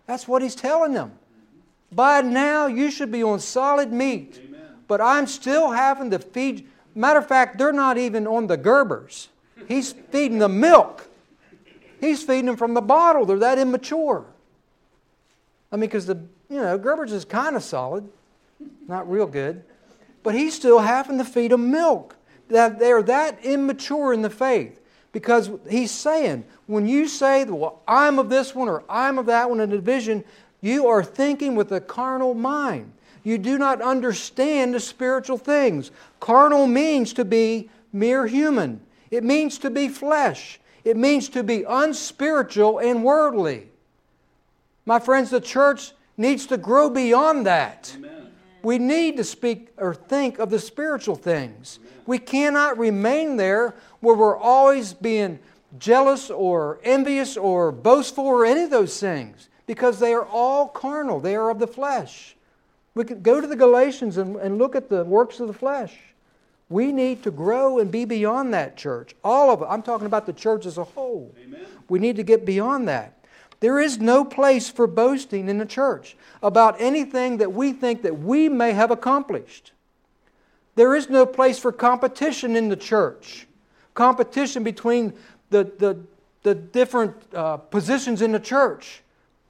That's 0.06 0.28
what 0.28 0.42
he's 0.42 0.56
telling 0.56 0.94
them. 0.94 1.14
By 1.92 2.22
now, 2.22 2.68
you 2.68 2.92
should 2.92 3.12
be 3.12 3.24
on 3.24 3.40
solid 3.40 3.94
meat. 3.94 4.42
Amen. 4.44 4.62
But 4.88 5.00
I'm 5.00 5.28
still 5.28 5.72
having 5.72 6.12
to 6.12 6.20
feed. 6.20 6.68
Matter 6.96 7.20
of 7.20 7.28
fact, 7.28 7.58
they're 7.58 7.72
not 7.72 7.98
even 7.98 8.28
on 8.28 8.48
the 8.48 8.58
Gerbers. 8.58 9.28
He's 9.68 9.94
feeding 9.94 10.40
the 10.40 10.50
milk. 10.50 11.08
He's 12.04 12.22
feeding 12.22 12.48
them 12.48 12.58
from 12.58 12.74
the 12.74 12.82
bottle. 12.82 13.26
They're 13.26 13.40
that 13.40 13.58
immature. 13.58 14.26
I 15.72 15.78
mean, 15.78 15.82
because 15.82 16.06
the 16.06 16.16
you 16.50 16.60
know 16.60 16.78
Gerbers 16.78 17.14
is 17.14 17.24
kind 17.24 17.56
of 17.56 17.64
solid, 17.64 18.10
not 18.90 19.10
real 19.10 19.26
good, 19.26 19.64
but 20.22 20.36
he's 20.36 20.54
still 20.54 20.80
having 20.80 21.18
to 21.18 21.24
feed 21.24 21.52
them 21.52 21.72
milk. 21.72 22.18
That 22.50 22.78
they're 22.78 23.04
that 23.04 23.46
immature 23.46 24.12
in 24.12 24.22
the 24.22 24.30
faith. 24.30 24.82
Because 25.14 25.50
he's 25.70 25.92
saying, 25.92 26.44
when 26.68 26.88
you 26.88 27.08
say, 27.08 27.46
well, 27.46 27.82
I'm 27.88 28.20
of 28.20 28.30
this 28.30 28.54
one 28.54 28.68
or 28.68 28.84
I'm 28.90 29.18
of 29.18 29.28
that 29.28 29.50
one 29.50 29.62
in 29.62 29.72
a 29.72 29.76
division, 29.76 30.26
you 30.60 30.88
are 30.88 31.04
thinking 31.06 31.56
with 31.56 31.72
a 31.72 31.80
carnal 31.80 32.34
mind. 32.34 32.92
You 33.24 33.38
do 33.38 33.58
not 33.58 33.82
understand 33.82 34.74
the 34.74 34.82
spiritual 34.82 35.38
things. 35.38 35.92
Carnal 36.20 36.68
means 36.68 37.14
to 37.14 37.24
be 37.24 37.70
mere 37.94 38.28
human, 38.28 38.82
it 39.10 39.24
means 39.24 39.58
to 39.60 39.70
be 39.70 39.88
flesh, 39.88 40.60
it 40.84 40.98
means 40.98 41.30
to 41.30 41.44
be 41.44 41.64
unspiritual 41.64 42.80
and 42.80 43.04
worldly. 43.04 43.70
My 44.86 45.00
friends, 45.00 45.30
the 45.30 45.40
church 45.42 45.94
needs 46.18 46.46
to 46.48 46.58
grow 46.58 46.90
beyond 46.90 47.46
that. 47.46 47.94
Amen. 47.96 48.32
We 48.62 48.78
need 48.78 49.18
to 49.18 49.24
speak 49.24 49.70
or 49.78 49.94
think 49.94 50.40
of 50.40 50.50
the 50.50 50.60
spiritual 50.60 51.16
things. 51.16 51.80
Amen. 51.82 51.94
We 52.06 52.20
cannot 52.20 52.78
remain 52.78 53.38
there 53.38 53.76
where 54.00 54.16
we're 54.16 54.38
always 54.38 54.94
being 54.94 55.40
jealous 55.80 56.30
or 56.30 56.80
envious 56.84 57.38
or 57.38 57.72
boastful 57.72 58.26
or 58.26 58.46
any 58.46 58.64
of 58.64 58.70
those 58.70 59.00
things 59.00 59.50
because 59.66 60.00
they 60.00 60.14
are 60.14 60.26
all 60.26 60.68
carnal, 60.68 61.20
they 61.20 61.36
are 61.36 61.50
of 61.50 61.60
the 61.60 61.68
flesh. 61.68 62.36
We 62.96 63.06
could 63.06 63.24
go 63.24 63.42
to 63.42 63.48
the 63.48 63.56
Galatians 63.56 64.18
and, 64.18 64.36
and 64.36 64.58
look 64.58 64.76
at 64.76 64.90
the 64.90 65.04
works 65.04 65.40
of 65.40 65.48
the 65.48 65.54
flesh. 65.54 65.98
We 66.74 66.92
need 66.92 67.22
to 67.22 67.30
grow 67.30 67.78
and 67.78 67.92
be 67.92 68.04
beyond 68.04 68.52
that 68.56 68.78
church. 68.78 69.14
All 69.24 69.52
of 69.52 69.62
it. 69.62 69.68
I'm 69.70 69.84
talking 69.84 70.08
about 70.08 70.26
the 70.26 70.34
church 70.34 70.66
as 70.66 70.80
a 70.80 70.84
whole. 70.84 71.36
Amen. 71.40 71.68
We 71.88 72.00
need 72.00 72.16
to 72.16 72.24
get 72.24 72.48
beyond 72.48 72.88
that. 72.88 73.24
There 73.60 73.80
is 73.80 74.00
no 74.00 74.26
place 74.26 74.72
for 74.72 74.88
boasting 74.88 75.50
in 75.50 75.60
the 75.60 75.68
church 75.68 76.18
about 76.42 76.82
anything 76.82 77.38
that 77.38 77.54
we 77.54 77.74
think 77.74 78.02
that 78.02 78.18
we 78.18 78.50
may 78.50 78.74
have 78.74 78.90
accomplished. 78.90 79.72
There 80.74 80.96
is 80.96 81.12
no 81.12 81.28
place 81.28 81.60
for 81.60 81.72
competition 81.72 82.56
in 82.56 82.70
the 82.70 82.76
church. 82.76 83.46
Competition 83.94 84.64
between 84.64 85.14
the, 85.52 85.72
the, 85.78 86.00
the 86.42 86.56
different 86.56 87.14
uh, 87.36 87.58
positions 87.58 88.24
in 88.24 88.32
the 88.32 88.40
church. 88.40 89.04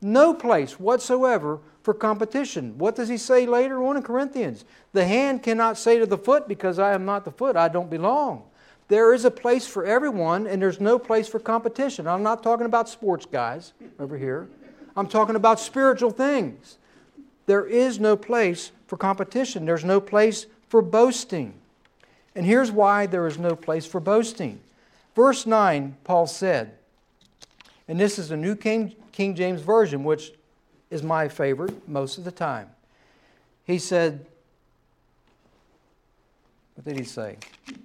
No 0.04 0.34
place 0.34 0.80
whatsoever 0.80 1.60
for 1.82 1.94
competition. 1.94 2.78
What 2.78 2.96
does 2.96 3.10
he 3.10 3.18
say 3.18 3.46
later 3.46 3.84
on 3.84 3.98
in 3.98 4.04
Corinthians? 4.04 4.66
The 4.94 5.06
hand 5.06 5.44
cannot 5.44 5.78
say 5.78 6.00
to 6.00 6.06
the 6.06 6.18
foot, 6.18 6.48
Because 6.48 6.80
I 6.80 6.94
am 6.94 7.06
not 7.06 7.26
the 7.26 7.32
foot, 7.32 7.56
I 7.56 7.68
don't 7.68 7.90
belong. 7.90 8.44
There 8.88 9.14
is 9.14 9.26
a 9.26 9.32
place 9.32 9.66
for 9.66 9.86
everyone, 9.86 10.46
and 10.46 10.62
there's 10.62 10.80
no 10.80 11.00
place 11.00 11.28
for 11.28 11.40
competition. 11.40 12.08
I'm 12.08 12.24
not 12.24 12.44
talking 12.44 12.66
about 12.66 12.90
sports 12.90 13.26
guys 13.26 13.74
over 14.00 14.18
here, 14.18 14.48
I'm 14.96 15.08
talking 15.08 15.36
about 15.36 15.60
spiritual 15.60 16.12
things. 16.12 16.78
There 17.46 17.66
is 17.66 18.00
no 18.00 18.16
place 18.16 18.72
for 18.88 18.96
competition, 18.98 19.66
there's 19.66 19.86
no 19.86 20.00
place 20.00 20.46
for 20.70 20.82
boasting. 20.82 21.54
And 22.36 22.46
here's 22.46 22.72
why 22.72 23.06
there 23.06 23.28
is 23.28 23.38
no 23.38 23.56
place 23.56 23.86
for 23.86 24.00
boasting. 24.00 24.60
Verse 25.16 25.46
9, 25.46 25.98
Paul 26.04 26.26
said, 26.26 26.74
and 27.88 28.00
this 28.00 28.18
is 28.18 28.30
the 28.30 28.38
New 28.38 28.56
King, 28.56 28.96
King 29.14 29.36
James 29.36 29.62
Version, 29.62 30.04
which 30.04 30.34
is 30.90 31.02
my 31.02 31.30
favorite 31.30 31.88
most 31.88 32.18
of 32.18 32.26
the 32.26 32.32
time. 32.32 32.70
He 33.66 33.80
said, 33.80 34.26
What 36.76 36.86
did 36.86 36.98
he 36.98 37.06
say? 37.06 37.38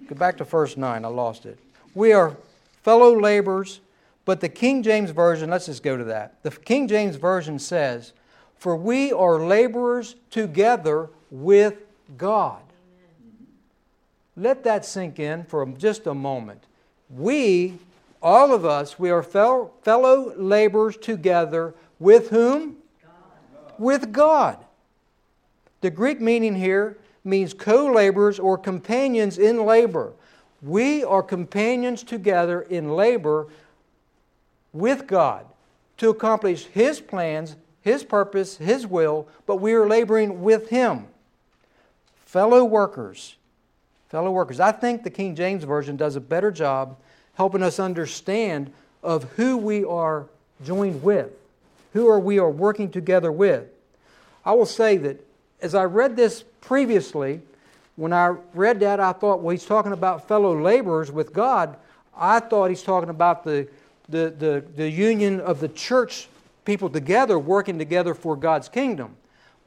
Go 0.09 0.17
back 0.17 0.39
to 0.39 0.45
verse 0.45 0.77
9. 0.77 1.05
I 1.05 1.09
lost 1.09 1.47
it. 1.47 1.59
We 1.95 2.13
are 2.13 2.37
fellow 2.83 3.19
laborers, 3.19 3.81
but 4.25 4.41
the 4.41 4.49
King 4.49 4.83
James 4.83 5.11
Version, 5.11 5.51
let's 5.51 5.67
just 5.67 5.83
go 5.83 5.97
to 5.97 6.05
that. 6.05 6.43
The 6.43 6.51
King 6.51 6.89
James 6.89 7.17
Version 7.17 7.59
says, 7.59 8.13
For 8.57 8.75
we 8.75 9.13
are 9.13 9.39
laborers 9.39 10.17
together 10.31 11.11
with 11.31 11.75
God. 12.17 12.63
Let 14.37 14.65
that 14.65 14.87
sink 14.87 15.19
in 15.19 15.45
for 15.45 15.67
just 15.67 16.07
a 16.07 16.15
moment. 16.15 16.65
We 17.11 17.79
all 18.23 18.53
of 18.53 18.65
us, 18.65 18.99
we 18.99 19.11
are 19.11 19.23
fellow, 19.23 19.73
laborers 20.37 20.97
together 20.97 21.75
with 21.99 22.31
whom? 22.31 22.77
God. 23.03 23.73
With 23.79 24.13
God. 24.13 24.59
The 25.81 25.91
Greek 25.91 26.21
meaning 26.21 26.57
here 26.57 26.97
means 27.25 27.55
co 27.55 27.87
laborers 27.87 28.39
or 28.39 28.59
companions 28.59 29.39
in 29.39 29.65
labor. 29.65 30.13
We 30.61 31.05
are 31.05 31.23
companions 31.23 32.03
together 32.03 32.63
in 32.63 32.91
labor 32.91 33.47
with 34.73 35.07
God 35.07 35.47
to 35.99 36.11
accomplish 36.11 36.65
His 36.67 37.01
plans, 37.01 37.57
His 37.81 38.03
purpose, 38.03 38.57
His 38.57 38.87
will, 38.87 39.29
but 39.47 39.57
we 39.57 39.75
are 39.75 39.87
laboring 39.87 40.43
with 40.43 40.71
Him. 40.71 41.07
Fellow 42.25 42.65
workers. 42.65 43.37
Fellow 44.09 44.31
workers. 44.31 44.59
I 44.59 44.73
think 44.73 45.05
the 45.05 45.11
King 45.11 45.37
James 45.37 45.65
Version 45.65 45.97
does 45.97 46.17
a 46.17 46.21
better 46.21 46.51
job 46.51 46.97
helping 47.39 47.63
us 47.63 47.79
understand 47.79 48.71
of 49.01 49.23
who 49.37 49.57
we 49.57 49.85
are 49.85 50.27
joined 50.65 51.01
with, 51.05 51.31
who 51.93 52.09
are 52.09 52.19
we 52.19 52.41
are 52.41 52.51
working 52.51 52.91
together 52.91 53.31
with. 53.31 53.65
I 54.45 54.53
will 54.53 54.67
say 54.67 54.97
that 54.97 55.25
as 55.63 55.73
I 55.73 55.85
read 55.85 56.17
this 56.17 56.43
previously, 56.61 57.41
when 57.95 58.13
I 58.13 58.35
read 58.55 58.81
that, 58.81 58.99
I 58.99 59.13
thought, 59.13 59.41
well, 59.41 59.53
he's 59.53 59.65
talking 59.65 59.93
about 59.93 60.27
fellow 60.27 60.61
laborers 60.61 61.13
with 61.13 61.33
God. 61.33 61.77
I 62.17 62.41
thought 62.41 62.71
he's 62.71 62.83
talking 62.83 63.09
about 63.09 63.45
the, 63.45 63.69
the, 64.09 64.35
the, 64.37 64.65
the 64.75 64.91
union 64.91 65.41
of 65.41 65.61
the 65.61 65.69
church 65.69 66.29
people 66.65 66.91
together, 66.91 67.39
working 67.39 67.79
together 67.79 68.15
for 68.15 68.35
God's 68.35 68.69
kingdom. 68.69 69.15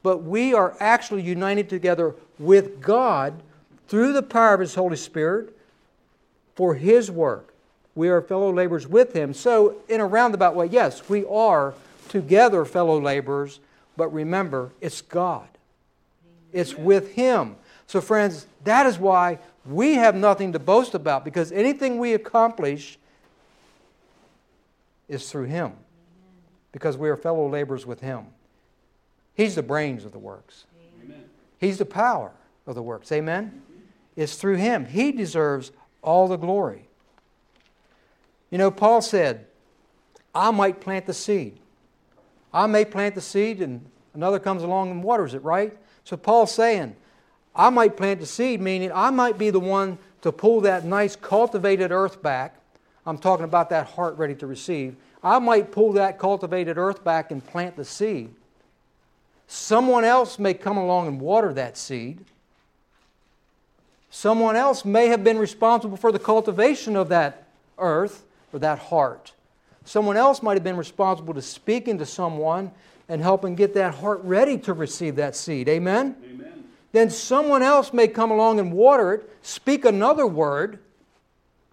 But 0.02 0.18
we 0.24 0.52
are 0.52 0.76
actually 0.78 1.22
united 1.22 1.70
together 1.70 2.14
with 2.38 2.82
God 2.82 3.42
through 3.88 4.12
the 4.12 4.22
power 4.22 4.52
of 4.52 4.60
His 4.60 4.74
Holy 4.74 4.96
Spirit 4.96 5.56
for 6.54 6.74
His 6.74 7.10
work. 7.10 7.51
We 7.94 8.08
are 8.08 8.22
fellow 8.22 8.52
laborers 8.52 8.86
with 8.86 9.12
Him. 9.12 9.34
So, 9.34 9.76
in 9.88 10.00
a 10.00 10.06
roundabout 10.06 10.54
way, 10.54 10.66
yes, 10.66 11.08
we 11.08 11.24
are 11.26 11.74
together 12.08 12.64
fellow 12.64 13.00
laborers, 13.00 13.60
but 13.96 14.08
remember, 14.12 14.72
it's 14.80 15.02
God. 15.02 15.48
It's 16.52 16.74
with 16.74 17.12
Him. 17.12 17.56
So, 17.86 18.00
friends, 18.00 18.46
that 18.64 18.86
is 18.86 18.98
why 18.98 19.38
we 19.66 19.94
have 19.94 20.14
nothing 20.14 20.52
to 20.52 20.58
boast 20.58 20.94
about 20.94 21.24
because 21.24 21.52
anything 21.52 21.98
we 21.98 22.14
accomplish 22.14 22.98
is 25.08 25.30
through 25.30 25.44
Him 25.44 25.72
because 26.72 26.96
we 26.96 27.08
are 27.08 27.16
fellow 27.16 27.48
laborers 27.48 27.84
with 27.84 28.00
Him. 28.00 28.26
He's 29.34 29.54
the 29.54 29.62
brains 29.62 30.04
of 30.04 30.12
the 30.12 30.18
works, 30.18 30.64
Amen. 31.04 31.24
He's 31.58 31.78
the 31.78 31.84
power 31.84 32.32
of 32.66 32.74
the 32.74 32.82
works. 32.82 33.12
Amen? 33.12 33.46
Mm-hmm. 33.46 33.80
It's 34.16 34.36
through 34.36 34.56
Him. 34.56 34.86
He 34.86 35.12
deserves 35.12 35.72
all 36.02 36.28
the 36.28 36.36
glory. 36.36 36.88
You 38.52 38.58
know, 38.58 38.70
Paul 38.70 39.00
said, 39.00 39.46
I 40.34 40.50
might 40.50 40.82
plant 40.82 41.06
the 41.06 41.14
seed. 41.14 41.58
I 42.52 42.66
may 42.66 42.84
plant 42.84 43.14
the 43.14 43.22
seed 43.22 43.62
and 43.62 43.84
another 44.12 44.38
comes 44.38 44.62
along 44.62 44.90
and 44.90 45.02
waters 45.02 45.32
it, 45.32 45.42
right? 45.42 45.74
So 46.04 46.18
Paul's 46.18 46.52
saying, 46.52 46.94
I 47.56 47.70
might 47.70 47.96
plant 47.96 48.20
the 48.20 48.26
seed, 48.26 48.60
meaning 48.60 48.92
I 48.94 49.08
might 49.08 49.38
be 49.38 49.48
the 49.48 49.58
one 49.58 49.96
to 50.20 50.30
pull 50.30 50.60
that 50.60 50.84
nice 50.84 51.16
cultivated 51.16 51.92
earth 51.92 52.22
back. 52.22 52.56
I'm 53.06 53.16
talking 53.16 53.44
about 53.44 53.70
that 53.70 53.86
heart 53.86 54.18
ready 54.18 54.34
to 54.34 54.46
receive. 54.46 54.96
I 55.24 55.38
might 55.38 55.72
pull 55.72 55.92
that 55.94 56.18
cultivated 56.18 56.76
earth 56.76 57.02
back 57.02 57.30
and 57.30 57.44
plant 57.44 57.76
the 57.76 57.86
seed. 57.86 58.34
Someone 59.46 60.04
else 60.04 60.38
may 60.38 60.52
come 60.52 60.76
along 60.76 61.06
and 61.06 61.18
water 61.18 61.54
that 61.54 61.78
seed. 61.78 62.22
Someone 64.10 64.56
else 64.56 64.84
may 64.84 65.06
have 65.06 65.24
been 65.24 65.38
responsible 65.38 65.96
for 65.96 66.12
the 66.12 66.18
cultivation 66.18 66.96
of 66.96 67.08
that 67.08 67.46
earth 67.78 68.24
or 68.52 68.58
that 68.60 68.78
heart. 68.78 69.32
Someone 69.84 70.16
else 70.16 70.42
might 70.42 70.54
have 70.54 70.64
been 70.64 70.76
responsible 70.76 71.34
to 71.34 71.42
speaking 71.42 71.98
to 71.98 72.06
someone 72.06 72.70
and 73.08 73.20
helping 73.20 73.54
get 73.54 73.74
that 73.74 73.94
heart 73.96 74.20
ready 74.22 74.56
to 74.58 74.72
receive 74.72 75.16
that 75.16 75.34
seed. 75.34 75.68
Amen? 75.68 76.16
Amen. 76.24 76.64
Then 76.92 77.10
someone 77.10 77.62
else 77.62 77.92
may 77.92 78.06
come 78.06 78.30
along 78.30 78.60
and 78.60 78.72
water 78.72 79.14
it, 79.14 79.30
speak 79.42 79.84
another 79.84 80.26
word. 80.26 80.78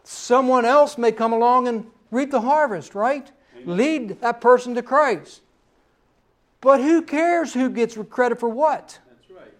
Someone 0.03 0.65
else 0.65 0.97
may 0.97 1.11
come 1.11 1.33
along 1.33 1.67
and 1.67 1.85
reap 2.09 2.31
the 2.31 2.41
harvest, 2.41 2.95
right? 2.95 3.29
Amen. 3.55 3.77
Lead 3.77 4.21
that 4.21 4.41
person 4.41 4.75
to 4.75 4.81
Christ. 4.81 5.41
But 6.61 6.81
who 6.81 7.01
cares 7.01 7.53
who 7.53 7.69
gets 7.69 7.97
credit 8.09 8.39
for 8.39 8.49
what? 8.49 8.99
That's 9.07 9.31
right. 9.31 9.53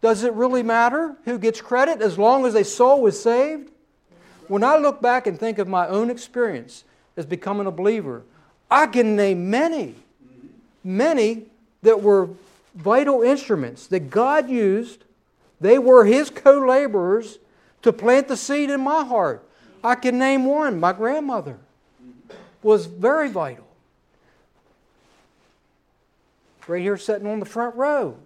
Does 0.00 0.24
it 0.24 0.32
really 0.32 0.62
matter 0.62 1.16
who 1.24 1.38
gets 1.38 1.60
credit 1.60 2.00
as 2.00 2.18
long 2.18 2.46
as 2.46 2.54
a 2.54 2.64
soul 2.64 3.06
is 3.06 3.20
saved? 3.20 3.70
When 4.48 4.64
I 4.64 4.76
look 4.76 5.00
back 5.00 5.26
and 5.26 5.38
think 5.38 5.58
of 5.58 5.68
my 5.68 5.86
own 5.86 6.10
experience 6.10 6.84
as 7.16 7.26
becoming 7.26 7.66
a 7.66 7.70
believer, 7.70 8.22
I 8.70 8.86
can 8.86 9.14
name 9.16 9.50
many 9.50 9.94
many 10.88 11.44
that 11.82 12.02
were 12.02 12.30
vital 12.74 13.22
instruments 13.22 13.86
that 13.88 14.10
God 14.10 14.48
used. 14.48 15.04
They 15.60 15.78
were 15.78 16.04
His 16.04 16.30
co 16.30 16.58
laborers 16.58 17.38
to 17.82 17.92
plant 17.92 18.28
the 18.28 18.36
seed 18.36 18.70
in 18.70 18.80
my 18.80 19.04
heart. 19.04 19.44
I 19.84 19.94
can 19.94 20.18
name 20.18 20.44
one. 20.44 20.80
My 20.80 20.92
grandmother 20.92 21.58
was 22.62 22.86
very 22.86 23.28
vital. 23.28 23.66
Right 26.66 26.82
here, 26.82 26.96
sitting 26.96 27.26
on 27.26 27.40
the 27.40 27.46
front 27.46 27.76
row, 27.76 28.16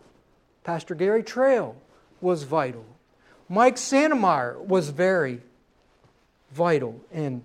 Pastor 0.65 0.95
Gary 0.95 1.23
Trail 1.23 1.77
was 2.21 2.43
vital. 2.43 2.85
Mike 3.49 3.77
Santemeyer 3.77 4.59
was 4.65 4.89
very 4.89 5.41
vital 6.53 7.01
in 7.13 7.43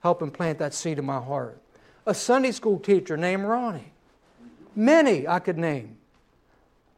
helping 0.00 0.30
plant 0.30 0.58
that 0.58 0.74
seed 0.74 0.98
in 0.98 1.04
my 1.04 1.20
heart. 1.20 1.60
A 2.06 2.14
Sunday 2.14 2.52
school 2.52 2.78
teacher 2.78 3.16
named 3.16 3.44
Ronnie 3.44 3.92
Many 4.76 5.26
I 5.26 5.38
could 5.38 5.56
name. 5.56 5.96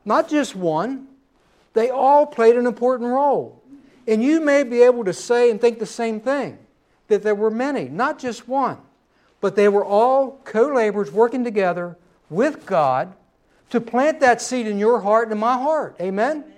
Not 0.04 0.28
just 0.28 0.56
one, 0.56 1.06
they 1.74 1.90
all 1.90 2.26
played 2.26 2.56
an 2.56 2.66
important 2.66 3.08
role. 3.08 3.62
And 4.08 4.22
you 4.22 4.40
may 4.40 4.64
be 4.64 4.82
able 4.82 5.04
to 5.04 5.12
say 5.12 5.50
and 5.50 5.60
think 5.60 5.78
the 5.78 5.86
same 5.86 6.20
thing 6.20 6.58
that 7.06 7.22
there 7.22 7.34
were 7.34 7.50
many, 7.50 7.88
not 7.88 8.18
just 8.18 8.48
one, 8.48 8.78
but 9.40 9.54
they 9.54 9.68
were 9.68 9.84
all 9.84 10.40
co 10.44 10.66
laborers 10.66 11.12
working 11.12 11.44
together 11.44 11.96
with 12.28 12.66
God 12.66 13.14
to 13.70 13.80
plant 13.80 14.20
that 14.20 14.42
seed 14.42 14.66
in 14.66 14.78
your 14.78 15.00
heart 15.00 15.28
and 15.28 15.32
in 15.32 15.38
my 15.38 15.54
heart. 15.54 15.94
Amen? 16.00 16.38
Amen. 16.38 16.52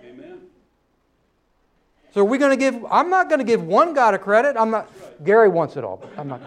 So 2.12 2.22
are 2.22 2.24
we 2.24 2.38
going 2.38 2.50
to 2.50 2.56
give, 2.56 2.84
I'm 2.90 3.08
not 3.08 3.28
going 3.28 3.38
to 3.38 3.44
give 3.44 3.62
one 3.62 3.94
God 3.94 4.14
a 4.14 4.18
credit. 4.18 4.56
I'm 4.56 4.70
not, 4.70 4.90
Gary 5.24 5.48
wants 5.48 5.76
it 5.76 5.84
all, 5.84 5.96
but 5.96 6.10
I'm 6.18 6.28
not. 6.28 6.40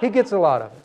He 0.00 0.10
gets 0.10 0.32
a 0.32 0.38
lot 0.38 0.62
of 0.62 0.72
it. 0.72 0.78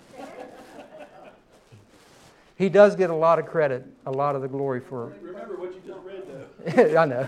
He 2.55 2.69
does 2.69 2.95
get 2.95 3.09
a 3.09 3.15
lot 3.15 3.39
of 3.39 3.45
credit, 3.45 3.85
a 4.05 4.11
lot 4.11 4.35
of 4.35 4.41
the 4.41 4.47
glory 4.47 4.79
for. 4.79 5.13
Remember 5.21 5.55
what 5.55 5.73
you 5.73 5.81
just 5.85 5.99
read, 6.05 6.93
though. 6.93 6.97
I 6.97 7.05
know. 7.05 7.27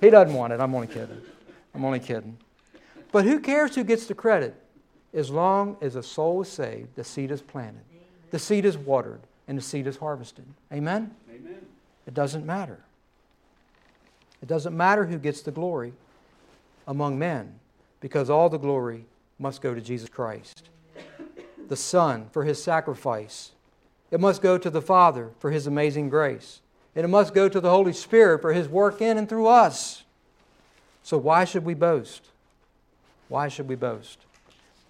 He 0.00 0.10
doesn't 0.10 0.34
want 0.34 0.52
it. 0.52 0.60
I'm 0.60 0.74
only 0.74 0.86
kidding. 0.86 1.20
I'm 1.74 1.84
only 1.84 2.00
kidding. 2.00 2.36
But 3.12 3.24
who 3.24 3.40
cares 3.40 3.74
who 3.74 3.84
gets 3.84 4.06
the 4.06 4.14
credit? 4.14 4.54
As 5.12 5.30
long 5.30 5.76
as 5.80 5.96
a 5.96 6.02
soul 6.02 6.42
is 6.42 6.48
saved, 6.48 6.94
the 6.94 7.04
seed 7.04 7.30
is 7.30 7.42
planted, 7.42 7.82
the 8.30 8.38
seed 8.38 8.64
is 8.64 8.78
watered, 8.78 9.20
and 9.48 9.58
the 9.58 9.62
seed 9.62 9.86
is 9.86 9.96
harvested. 9.96 10.44
Amen? 10.72 11.14
Amen. 11.28 11.66
It 12.06 12.14
doesn't 12.14 12.46
matter. 12.46 12.78
It 14.42 14.48
doesn't 14.48 14.76
matter 14.76 15.06
who 15.06 15.18
gets 15.18 15.42
the 15.42 15.50
glory 15.50 15.92
among 16.86 17.18
men, 17.18 17.58
because 18.00 18.30
all 18.30 18.48
the 18.48 18.58
glory 18.58 19.04
must 19.38 19.60
go 19.60 19.74
to 19.74 19.80
Jesus 19.80 20.08
Christ, 20.08 20.68
the 21.68 21.76
Son, 21.76 22.28
for 22.32 22.44
his 22.44 22.62
sacrifice 22.62 23.52
it 24.10 24.20
must 24.20 24.42
go 24.42 24.58
to 24.58 24.70
the 24.70 24.82
Father 24.82 25.30
for 25.38 25.50
His 25.50 25.66
amazing 25.66 26.08
grace. 26.08 26.60
And 26.96 27.04
it 27.04 27.08
must 27.08 27.34
go 27.34 27.48
to 27.48 27.60
the 27.60 27.70
Holy 27.70 27.92
Spirit 27.92 28.42
for 28.42 28.52
His 28.52 28.68
work 28.68 29.00
in 29.00 29.16
and 29.16 29.28
through 29.28 29.46
us. 29.46 30.02
So, 31.02 31.16
why 31.16 31.44
should 31.44 31.64
we 31.64 31.74
boast? 31.74 32.26
Why 33.28 33.48
should 33.48 33.68
we 33.68 33.76
boast? 33.76 34.18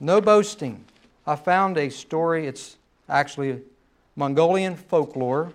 No 0.00 0.21
boasting. 0.21 0.85
I 1.26 1.37
found 1.37 1.76
a 1.76 1.90
story, 1.90 2.47
it's 2.47 2.78
actually 3.09 3.61
Mongolian 4.16 4.75
folklore, 4.76 5.52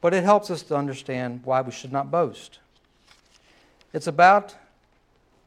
but 0.00 0.12
it 0.12 0.24
helps 0.24 0.50
us 0.50 0.62
to 0.64 0.76
understand 0.76 1.42
why 1.44 1.60
we 1.60 1.70
should 1.70 1.92
not 1.92 2.10
boast. 2.10 2.58
It's 3.92 4.06
about 4.06 4.54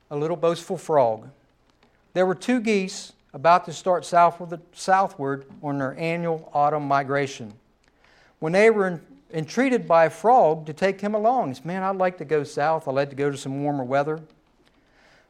a 0.09 0.15
little 0.15 0.37
boastful 0.37 0.77
frog. 0.77 1.29
There 2.13 2.25
were 2.25 2.35
two 2.35 2.59
geese 2.59 3.13
about 3.33 3.65
to 3.65 3.73
start 3.73 4.05
southward, 4.05 5.45
on 5.63 5.77
their 5.77 5.97
annual 5.97 6.49
autumn 6.53 6.87
migration. 6.87 7.53
When 8.39 8.51
they 8.51 8.69
were 8.69 8.99
entreated 9.33 9.87
by 9.87 10.05
a 10.05 10.09
frog 10.09 10.65
to 10.65 10.73
take 10.73 10.99
him 10.99 11.15
along, 11.15 11.49
he 11.49 11.53
said, 11.55 11.65
Man, 11.65 11.83
I'd 11.83 11.95
like 11.95 12.17
to 12.17 12.25
go 12.25 12.43
south. 12.43 12.87
I'd 12.87 12.95
like 12.95 13.09
to 13.11 13.15
go 13.15 13.31
to 13.31 13.37
some 13.37 13.63
warmer 13.63 13.83
weather. 13.83 14.19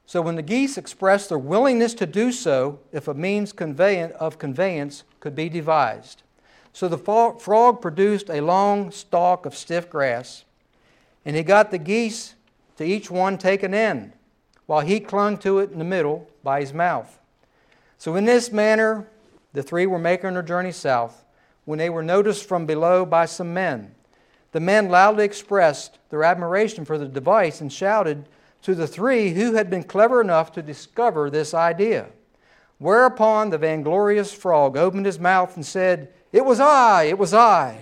So 0.06 0.22
when 0.22 0.36
the 0.36 0.42
geese 0.42 0.78
expressed 0.78 1.30
their 1.30 1.38
willingness 1.38 1.94
to 1.96 2.06
do 2.06 2.32
so, 2.32 2.80
if 2.92 3.08
a 3.08 3.14
means 3.14 3.52
of 3.54 4.38
conveyance 4.40 5.04
could 5.20 5.36
be 5.36 5.48
devised. 5.48 6.24
So 6.74 6.88
the 6.88 6.98
frog 6.98 7.82
produced 7.82 8.30
a 8.30 8.42
long 8.42 8.92
stalk 8.92 9.46
of 9.46 9.56
stiff 9.56 9.90
grass, 9.90 10.44
and 11.24 11.36
he 11.36 11.44
got 11.44 11.70
the 11.70 11.78
geese 11.78 12.36
to 12.78 12.84
each 12.84 13.12
one 13.12 13.38
take 13.38 13.64
an 13.64 13.74
end, 13.74 14.14
while 14.66 14.82
he 14.82 15.00
clung 15.00 15.38
to 15.40 15.60
it 15.60 15.72
in 15.72 15.80
the 15.80 15.86
middle 15.86 16.28
by 16.44 16.62
his 16.62 16.74
mouth. 16.74 17.20
So, 17.98 18.16
in 18.16 18.26
this 18.26 18.52
manner, 18.52 19.08
the 19.54 19.64
three 19.64 19.86
were 19.86 20.00
making 20.00 20.34
their 20.34 20.44
journey 20.44 20.72
south 20.72 21.24
when 21.66 21.78
they 21.78 21.90
were 21.90 22.04
noticed 22.04 22.48
from 22.48 22.66
below 22.66 23.06
by 23.06 23.26
some 23.26 23.54
men. 23.54 23.94
The 24.52 24.60
men 24.60 24.90
loudly 24.90 25.26
expressed 25.26 26.00
their 26.10 26.24
admiration 26.24 26.86
for 26.86 26.98
the 26.98 27.08
device 27.08 27.62
and 27.62 27.72
shouted 27.72 28.26
to 28.64 28.76
the 28.76 28.88
three 28.88 29.32
who 29.32 29.54
had 29.54 29.70
been 29.70 29.84
clever 29.84 30.22
enough 30.22 30.52
to 30.54 30.62
discover 30.62 31.30
this 31.30 31.54
idea. 31.54 32.08
Whereupon 32.80 33.50
the 33.50 33.58
vainglorious 33.58 34.34
frog 34.34 34.76
opened 34.76 35.06
his 35.06 35.20
mouth 35.20 35.56
and 35.56 35.66
said, 35.66 36.12
It 36.32 36.44
was 36.44 36.60
I, 36.60 37.04
it 37.04 37.18
was 37.18 37.34
I. 37.34 37.80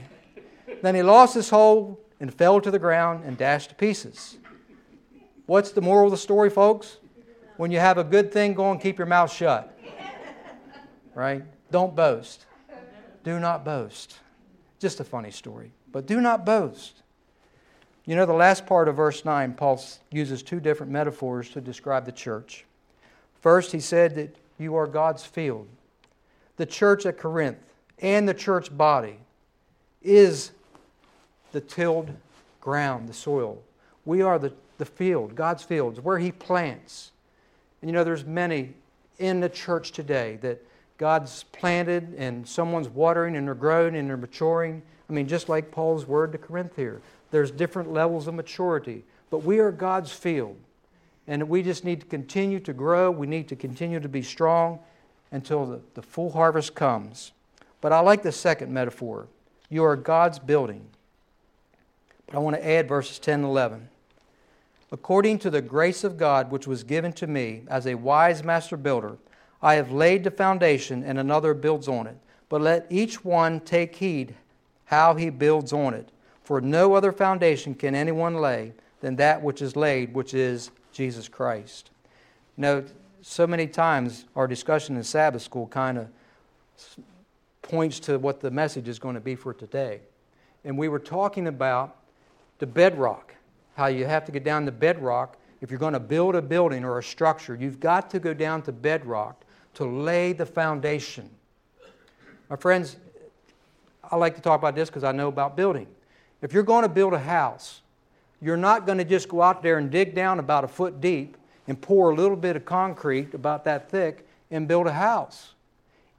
then 0.82 0.96
he 0.96 1.02
lost 1.02 1.36
his 1.36 1.50
hold 1.50 1.98
and 2.20 2.34
fell 2.34 2.60
to 2.60 2.70
the 2.70 2.80
ground 2.80 3.24
and 3.26 3.38
dashed 3.38 3.70
to 3.70 3.76
pieces. 3.76 4.38
What's 5.50 5.72
the 5.72 5.82
moral 5.82 6.06
of 6.06 6.12
the 6.12 6.18
story, 6.18 6.52
folks? 6.52 6.98
When 7.58 7.72
you 7.72 7.80
have 7.80 7.98
a 7.98 8.04
good 8.04 8.32
thing 8.32 8.54
going, 8.54 8.78
keep 8.78 9.00
your 9.00 9.08
mouth 9.08 9.34
shut. 9.34 9.76
Right? 11.16 11.44
Don't 11.72 11.96
boast. 11.96 12.46
Do 13.24 13.40
not 13.40 13.66
boast. 13.66 14.20
Just 14.78 15.00
a 15.00 15.04
funny 15.04 15.32
story. 15.32 15.72
But 15.92 16.06
do 16.06 16.22
not 16.22 16.46
boast. 16.46 17.02
You 18.06 18.16
know, 18.16 18.28
the 18.28 18.32
last 18.34 18.68
part 18.68 18.88
of 18.88 18.96
verse 18.96 19.26
9, 19.26 19.56
Paul 19.56 19.84
uses 20.12 20.44
two 20.44 20.60
different 20.60 20.92
metaphors 20.92 21.50
to 21.50 21.62
describe 21.62 22.06
the 22.06 22.12
church. 22.12 22.66
First, 23.42 23.72
he 23.72 23.80
said 23.80 24.14
that 24.18 24.36
you 24.60 24.76
are 24.76 24.86
God's 24.86 25.26
field. 25.26 25.68
The 26.58 26.68
church 26.68 27.08
at 27.08 27.18
Corinth 27.18 27.58
and 27.98 28.30
the 28.30 28.36
church 28.36 28.78
body 28.78 29.18
is 30.04 30.52
the 31.54 31.62
tilled 31.62 32.12
ground, 32.62 33.10
the 33.10 33.14
soil. 33.14 33.64
We 34.06 34.22
are 34.22 34.38
the, 34.38 34.54
the 34.80 34.86
field, 34.86 35.36
God's 35.36 35.62
fields, 35.62 36.00
where 36.00 36.18
He 36.18 36.32
plants. 36.32 37.12
And 37.82 37.90
you 37.90 37.94
know, 37.94 38.04
there's 38.04 38.26
many 38.26 38.74
in 39.20 39.40
the 39.40 39.50
church 39.50 39.92
today 39.92 40.40
that 40.42 40.66
God's 40.98 41.44
planted 41.52 42.16
and 42.18 42.48
someone's 42.48 42.90
watering 42.90 43.36
and 43.36 43.48
they're 43.48 43.54
growing 43.56 43.96
and 43.96 44.10
they're 44.10 44.18
maturing. 44.18 44.82
I 45.10 45.14
mean, 45.14 45.28
just 45.28 45.48
like 45.48 45.72
Paul's 45.72 46.08
word 46.08 46.32
to 46.32 46.38
Corinth 46.38 46.76
here, 46.76 47.02
there's 47.32 47.52
different 47.52 47.94
levels 47.94 48.28
of 48.28 48.34
maturity. 48.34 49.04
But 49.30 49.40
we 49.40 49.60
are 49.60 49.72
God's 49.72 50.12
field. 50.12 50.58
And 51.28 51.48
we 51.48 51.62
just 51.62 51.86
need 51.86 52.02
to 52.02 52.08
continue 52.08 52.60
to 52.62 52.74
grow. 52.74 53.12
We 53.12 53.28
need 53.28 53.48
to 53.50 53.56
continue 53.56 54.00
to 54.00 54.10
be 54.10 54.24
strong 54.24 54.80
until 55.32 55.66
the, 55.66 55.80
the 55.94 56.02
full 56.02 56.32
harvest 56.32 56.74
comes. 56.74 57.34
But 57.82 57.94
I 57.94 58.00
like 58.00 58.24
the 58.24 58.32
second 58.32 58.74
metaphor. 58.74 59.28
You 59.70 59.84
are 59.84 59.96
God's 59.96 60.40
building. 60.40 60.86
But 62.26 62.36
I 62.36 62.40
want 62.40 62.56
to 62.56 62.68
add 62.68 62.88
verses 62.88 63.20
10 63.20 63.36
and 63.36 63.44
11. 63.46 63.90
According 64.92 65.40
to 65.40 65.50
the 65.50 65.62
grace 65.62 66.04
of 66.04 66.18
God 66.18 66.52
which 66.52 66.68
was 66.68 66.84
given 66.84 67.14
to 67.14 67.28
me 67.28 67.64
as 67.68 67.86
a 67.86 67.96
wise 67.96 68.44
master 68.44 68.78
builder, 68.78 69.18
I 69.62 69.76
have 69.76 69.92
laid 69.92 70.24
the 70.24 70.32
foundation, 70.32 71.04
and 71.04 71.20
another 71.20 71.54
builds 71.54 71.88
on 71.88 72.08
it. 72.08 72.18
But 72.48 72.62
let 72.62 72.88
each 72.90 73.24
one 73.24 73.60
take 73.60 73.96
heed 73.96 74.36
how 74.86 75.16
he 75.16 75.30
builds 75.30 75.74
on 75.74 75.94
it. 75.94 76.10
For 76.44 76.62
no 76.62 76.96
other 76.96 77.12
foundation 77.12 77.76
can 77.76 77.94
anyone 77.94 78.36
lay 78.36 78.74
than 79.02 79.18
that 79.18 79.42
which 79.42 79.62
is 79.62 79.76
laid, 79.76 80.14
which 80.14 80.34
is 80.34 80.72
Jesus 80.92 81.28
Christ. 81.28 81.92
Know, 82.58 82.84
so 83.22 83.46
many 83.46 83.68
times 83.68 84.26
our 84.36 84.48
discussion 84.48 84.96
in 84.96 85.04
Sabbath 85.04 85.44
school 85.44 85.68
kind 85.68 85.98
of 86.00 86.08
points 87.62 88.00
to 88.02 88.18
what 88.18 88.40
the 88.40 88.50
message 88.50 88.88
is 88.88 88.98
going 88.98 89.16
to 89.16 89.22
be 89.22 89.36
for 89.36 89.54
today. 89.54 90.02
And 90.66 90.78
we 90.78 90.88
were 90.88 91.00
talking 91.00 91.48
about 91.48 91.98
the 92.58 92.66
bedrock, 92.66 93.36
how 93.80 93.88
you 93.88 94.06
have 94.06 94.26
to 94.26 94.32
get 94.34 94.44
down 94.44 94.66
to 94.66 94.74
bedrock. 94.74 95.38
If 95.62 95.72
you're 95.72 95.80
going 95.80 95.94
to 95.94 96.02
build 96.02 96.36
a 96.36 96.42
building 96.42 96.84
or 96.84 97.00
a 97.00 97.04
structure, 97.04 97.56
you've 97.56 97.80
got 97.80 98.10
to 98.10 98.20
go 98.20 98.34
down 98.34 98.62
to 98.64 98.74
bedrock 98.74 99.46
to 99.76 99.86
lay 99.86 100.34
the 100.34 100.46
foundation. 100.46 101.30
My 102.50 102.58
friends, 102.58 102.98
I 104.12 104.18
like 104.18 104.36
to 104.36 104.42
talk 104.42 104.60
about 104.60 104.76
this 104.76 104.90
because 104.90 105.06
I 105.06 105.14
know 105.14 105.30
about 105.30 105.56
building. 105.56 105.88
If 106.42 106.52
you're 106.52 106.64
going 106.64 106.84
to 106.84 106.90
build 106.90 107.14
a 107.14 107.20
house, 107.20 107.80
you're 108.42 108.58
not 108.58 108.86
going 108.86 108.98
to 108.98 109.06
just 109.06 109.30
go 109.30 109.42
out 109.42 109.64
there 109.64 109.78
and 109.78 109.90
dig 109.90 110.14
down 110.14 110.40
about 110.40 110.66
a 110.66 110.68
foot 110.68 111.00
deep 111.00 111.38
and 111.66 111.80
pour 111.80 112.10
a 112.10 112.16
little 112.16 112.36
bit 112.36 112.58
of 112.58 112.66
concrete 112.66 113.34
about 113.34 113.64
that 113.64 113.90
thick 113.90 114.28
and 114.52 114.68
build 114.68 114.88
a 114.88 114.94
house. 114.94 115.54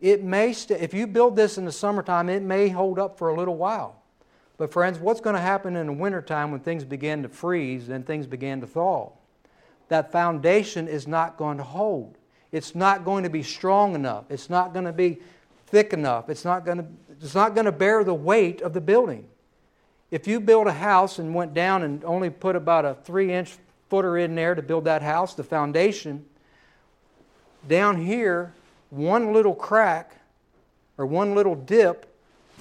It 0.00 0.24
may 0.24 0.54
st- 0.54 0.80
if 0.80 0.94
you 0.94 1.06
build 1.06 1.36
this 1.36 1.58
in 1.58 1.66
the 1.66 1.72
summertime, 1.72 2.30
it 2.30 2.42
may 2.42 2.70
hold 2.70 2.98
up 2.98 3.18
for 3.18 3.28
a 3.28 3.36
little 3.36 3.56
while. 3.56 3.99
But 4.60 4.70
friends, 4.70 4.98
what's 4.98 5.22
going 5.22 5.36
to 5.36 5.40
happen 5.40 5.74
in 5.74 5.86
the 5.86 5.92
wintertime 5.94 6.50
when 6.50 6.60
things 6.60 6.84
begin 6.84 7.22
to 7.22 7.30
freeze 7.30 7.88
and 7.88 8.06
things 8.06 8.26
begin 8.26 8.60
to 8.60 8.66
thaw? 8.66 9.10
That 9.88 10.12
foundation 10.12 10.86
is 10.86 11.08
not 11.08 11.38
going 11.38 11.56
to 11.56 11.64
hold. 11.64 12.18
It's 12.52 12.74
not 12.74 13.02
going 13.02 13.24
to 13.24 13.30
be 13.30 13.42
strong 13.42 13.94
enough. 13.94 14.24
It's 14.28 14.50
not 14.50 14.74
going 14.74 14.84
to 14.84 14.92
be 14.92 15.20
thick 15.68 15.94
enough. 15.94 16.28
It's 16.28 16.44
not 16.44 16.66
going 16.66 16.76
to, 16.76 16.84
it's 17.22 17.34
not 17.34 17.54
going 17.54 17.64
to 17.64 17.72
bear 17.72 18.04
the 18.04 18.12
weight 18.12 18.60
of 18.60 18.74
the 18.74 18.82
building. 18.82 19.26
If 20.10 20.28
you 20.28 20.40
build 20.40 20.66
a 20.66 20.74
house 20.74 21.18
and 21.18 21.34
went 21.34 21.54
down 21.54 21.82
and 21.82 22.04
only 22.04 22.28
put 22.28 22.54
about 22.54 22.84
a 22.84 22.98
three 23.02 23.32
inch 23.32 23.56
footer 23.88 24.18
in 24.18 24.34
there 24.34 24.54
to 24.54 24.60
build 24.60 24.84
that 24.84 25.00
house, 25.00 25.32
the 25.32 25.42
foundation, 25.42 26.26
down 27.66 27.96
here, 28.04 28.52
one 28.90 29.32
little 29.32 29.54
crack 29.54 30.16
or 30.98 31.06
one 31.06 31.34
little 31.34 31.54
dip 31.54 32.09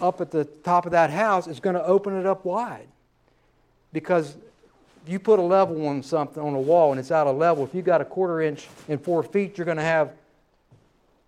up 0.01 0.21
at 0.21 0.31
the 0.31 0.45
top 0.45 0.85
of 0.85 0.91
that 0.91 1.09
house 1.09 1.47
is 1.47 1.59
going 1.59 1.75
to 1.75 1.83
open 1.83 2.17
it 2.19 2.25
up 2.25 2.45
wide. 2.45 2.87
Because 3.91 4.37
you 5.07 5.19
put 5.19 5.39
a 5.39 5.43
level 5.43 5.87
on 5.87 6.03
something 6.03 6.41
on 6.41 6.53
a 6.53 6.59
wall 6.59 6.91
and 6.91 6.99
it's 6.99 7.11
out 7.11 7.27
of 7.27 7.37
level, 7.37 7.63
if 7.63 7.73
you 7.73 7.81
got 7.81 8.01
a 8.01 8.05
quarter 8.05 8.41
inch 8.41 8.67
in 8.87 8.97
four 8.97 9.23
feet, 9.23 9.57
you're 9.57 9.65
going 9.65 9.77
to 9.77 9.83
have 9.83 10.11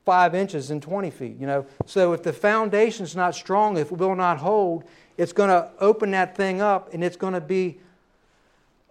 five 0.06 0.36
inches 0.36 0.72
in 0.72 0.82
20 0.82 1.10
feet. 1.10 1.38
You 1.40 1.48
know, 1.48 1.66
so 1.86 2.14
if 2.14 2.24
the 2.24 2.34
foundation's 2.34 3.16
not 3.16 3.36
strong, 3.36 3.78
if 3.78 3.92
it 3.92 3.98
will 3.98 4.16
not 4.16 4.38
hold, 4.38 4.84
it's 5.18 5.34
going 5.34 5.50
to 5.50 5.70
open 5.80 6.12
that 6.12 6.36
thing 6.36 6.62
up 6.62 6.94
and 6.94 7.04
it's 7.04 7.18
going 7.18 7.34
to 7.34 7.42
be 7.42 7.80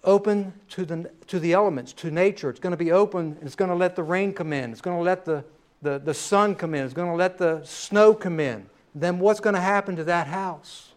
open 0.04 0.52
to 0.70 0.84
the, 0.84 1.10
to 1.26 1.38
the 1.38 1.52
elements, 1.52 1.92
to 1.92 2.10
nature. 2.10 2.50
It's 2.50 2.60
going 2.60 2.72
to 2.72 2.76
be 2.76 2.92
open. 2.92 3.36
It's 3.42 3.54
going 3.54 3.70
to 3.70 3.74
let 3.74 3.96
the 3.96 4.02
rain 4.02 4.32
come 4.32 4.52
in. 4.52 4.72
It's 4.72 4.80
going 4.80 4.96
to 4.96 5.02
let 5.02 5.24
the, 5.24 5.44
the, 5.82 5.98
the 5.98 6.14
sun 6.14 6.54
come 6.54 6.74
in. 6.74 6.84
It's 6.84 6.94
going 6.94 7.10
to 7.10 7.16
let 7.16 7.38
the 7.38 7.62
snow 7.64 8.14
come 8.14 8.40
in. 8.40 8.66
Then 8.94 9.18
what's 9.18 9.40
going 9.40 9.54
to 9.54 9.60
happen 9.60 9.96
to 9.96 10.04
that 10.04 10.26
house? 10.26 10.92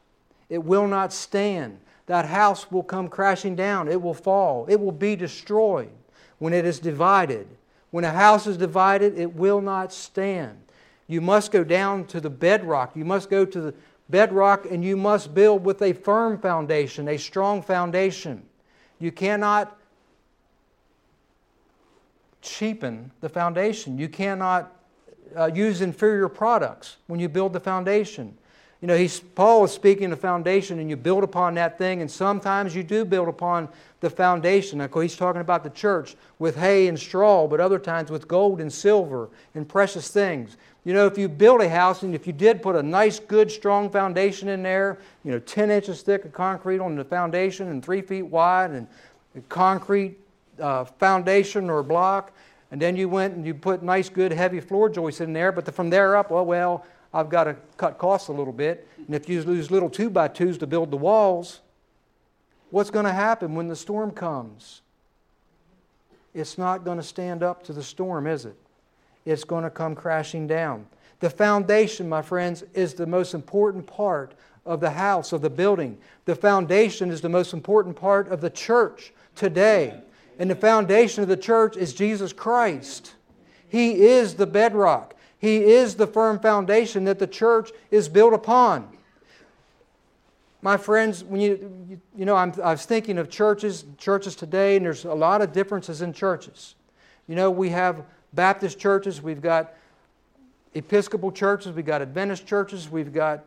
It 0.50 0.64
will 0.64 0.88
not 0.88 1.14
stand. 1.14 1.80
That 2.06 2.26
house 2.26 2.72
will 2.72 2.84
come 2.84 3.08
crashing 3.08 3.56
down. 3.56 3.88
It 3.88 4.02
will 4.02 4.14
fall. 4.14 4.66
It 4.68 4.80
will 4.80 4.92
be 4.92 5.16
destroyed 5.16 5.90
when 6.40 6.54
it 6.54 6.66
is 6.66 6.80
divided. 6.80 7.48
When 7.92 8.04
a 8.04 8.12
house 8.12 8.48
is 8.48 8.58
divided, 8.58 9.18
it 9.18 9.36
will 9.36 9.62
not 9.62 9.94
stand. 9.94 10.58
You 11.08 11.22
must 11.22 11.52
go 11.52 11.64
down 11.64 12.06
to 12.08 12.20
the 12.20 12.30
bedrock. 12.30 12.96
You 12.96 13.06
must 13.06 13.30
go 13.30 13.46
to 13.46 13.62
the 13.62 13.74
bedrock 14.10 14.66
and 14.70 14.84
you 14.84 14.98
must 14.98 15.34
build 15.34 15.64
with 15.64 15.82
a 15.82 15.94
firm 15.94 16.40
foundation, 16.40 17.08
a 17.08 17.18
strong 17.18 17.62
foundation. 17.62 18.44
You 19.00 19.12
cannot 19.12 19.78
cheapen 22.42 23.12
the 23.22 23.30
foundation. 23.30 23.98
You 23.98 24.10
cannot 24.10 24.72
uh, 25.36 25.52
use 25.54 25.82
inferior 25.82 26.30
products 26.30 26.98
when 27.08 27.20
you 27.20 27.30
build 27.30 27.54
the 27.54 27.60
foundation. 27.60 28.38
You 28.82 28.88
know, 28.88 28.98
he's, 28.98 29.22
Paul 29.22 29.64
is 29.64 29.72
speaking 29.72 30.12
of 30.12 30.20
foundation, 30.20 30.78
and 30.80 30.90
you 30.90 30.98
build 30.98 31.24
upon 31.24 31.54
that 31.54 31.78
thing, 31.78 32.02
and 32.02 32.12
sometimes 32.12 32.76
you 32.76 32.84
do 32.84 33.06
build 33.06 33.30
upon 33.30 33.70
the 34.02 34.10
foundation. 34.10 34.86
He's 34.94 35.16
talking 35.16 35.40
about 35.40 35.64
the 35.64 35.70
church 35.70 36.18
with 36.38 36.58
hay 36.58 36.90
and 36.90 37.00
straw, 37.00 37.48
but 37.48 37.62
other 37.62 37.80
times 37.80 38.12
with 38.12 38.28
gold 38.28 38.60
and 38.60 38.72
silver 38.72 39.30
and 39.56 39.66
precious 39.66 40.10
things. 40.10 40.58
You 40.84 40.94
know, 40.94 41.06
if 41.06 41.18
you 41.18 41.30
build 41.30 41.62
a 41.62 41.70
house 41.70 42.04
and 42.04 42.14
if 42.14 42.28
you 42.28 42.34
did 42.34 42.62
put 42.62 42.76
a 42.76 42.84
nice, 42.84 43.22
good, 43.22 43.50
strong 43.50 43.90
foundation 43.90 44.50
in 44.50 44.64
there, 44.64 44.98
you 45.24 45.32
know, 45.32 45.40
10 45.40 45.72
inches 45.72 46.02
thick 46.02 46.26
of 46.26 46.34
concrete 46.34 46.80
on 46.80 46.96
the 46.96 47.06
foundation 47.06 47.70
and 47.70 47.84
three 47.84 48.02
feet 48.02 48.24
wide 48.24 48.72
and 48.72 48.88
concrete 49.48 50.18
uh, 50.60 50.84
foundation 50.84 51.70
or 51.70 51.84
block, 51.84 52.34
and 52.74 52.82
then 52.82 52.96
you 52.96 53.08
went 53.08 53.36
and 53.36 53.46
you 53.46 53.54
put 53.54 53.84
nice, 53.84 54.10
good, 54.10 54.32
heavy 54.32 54.60
floor 54.60 54.90
joists 54.90 55.22
in 55.22 55.32
there, 55.32 55.52
but 55.52 55.64
the, 55.64 55.72
from 55.72 55.92
there 55.92 56.16
up, 56.16 56.32
well, 56.32 56.44
well, 56.44 56.84
I've 57.14 57.30
got 57.30 57.44
to 57.44 57.56
cut 57.78 58.00
costs 58.00 58.30
a 58.30 58.32
little 58.34 58.52
bit. 58.52 58.88
And 59.06 59.16
if 59.16 59.30
you 59.30 59.36
use 59.36 59.70
little 59.70 59.92
two 59.92 60.10
by 60.10 60.28
twos 60.28 60.58
to 60.58 60.66
build 60.66 60.90
the 60.90 60.98
walls, 60.98 61.60
what's 62.72 62.90
going 62.90 63.06
to 63.06 63.14
happen 63.14 63.54
when 63.54 63.68
the 63.68 63.76
storm 63.76 64.10
comes? 64.10 64.82
It's 66.34 66.58
not 66.58 66.84
going 66.84 66.98
to 66.98 67.04
stand 67.04 67.44
up 67.44 67.62
to 67.66 67.74
the 67.74 67.84
storm, 67.84 68.26
is 68.26 68.46
it? 68.46 68.56
It's 69.24 69.44
going 69.44 69.66
to 69.66 69.70
come 69.70 69.94
crashing 69.94 70.48
down. 70.48 70.88
The 71.20 71.30
foundation, 71.30 72.10
my 72.10 72.24
friends, 72.24 72.64
is 72.74 72.96
the 72.96 73.06
most 73.06 73.36
important 73.36 73.86
part 73.86 74.34
of 74.66 74.80
the 74.80 74.90
house, 74.90 75.32
of 75.32 75.44
the 75.44 75.50
building. 75.52 76.00
The 76.26 76.36
foundation 76.36 77.12
is 77.12 77.22
the 77.22 77.30
most 77.30 77.54
important 77.54 77.96
part 77.96 78.30
of 78.30 78.42
the 78.42 78.50
church 78.50 79.14
today. 79.36 80.02
And 80.40 80.50
the 80.50 80.56
foundation 80.56 81.24
of 81.24 81.30
the 81.30 81.38
church 81.38 81.78
is 81.78 81.94
Jesus 81.94 82.34
Christ. 82.34 83.14
He 83.68 84.06
is 84.06 84.36
the 84.36 84.48
bedrock. 84.48 85.16
He 85.40 85.58
is 85.58 85.96
the 85.96 86.08
firm 86.08 86.40
foundation 86.40 87.04
that 87.06 87.20
the 87.20 87.28
church 87.28 87.72
is 87.92 88.08
built 88.08 88.34
upon. 88.34 88.88
My 90.62 90.78
friends, 90.78 91.24
when 91.26 91.42
you, 91.42 92.00
you 92.16 92.24
know, 92.24 92.36
I'm, 92.36 92.54
I 92.64 92.72
was 92.72 92.86
thinking 92.86 93.18
of 93.18 93.30
churches, 93.30 93.84
churches 93.98 94.36
today, 94.36 94.78
and 94.78 94.86
there's 94.86 95.04
a 95.04 95.14
lot 95.14 95.42
of 95.42 95.52
differences 95.52 96.02
in 96.02 96.14
churches. 96.14 96.76
You 97.28 97.36
know, 97.36 97.52
we 97.52 97.70
have 97.70 98.06
Baptist 98.32 98.80
churches, 98.80 99.22
we've 99.22 99.42
got 99.42 99.74
Episcopal 100.74 101.32
churches, 101.32 101.74
we've 101.74 101.86
got 101.86 102.02
Adventist 102.02 102.48
churches, 102.48 102.90
we've 102.90 103.14
got 103.14 103.44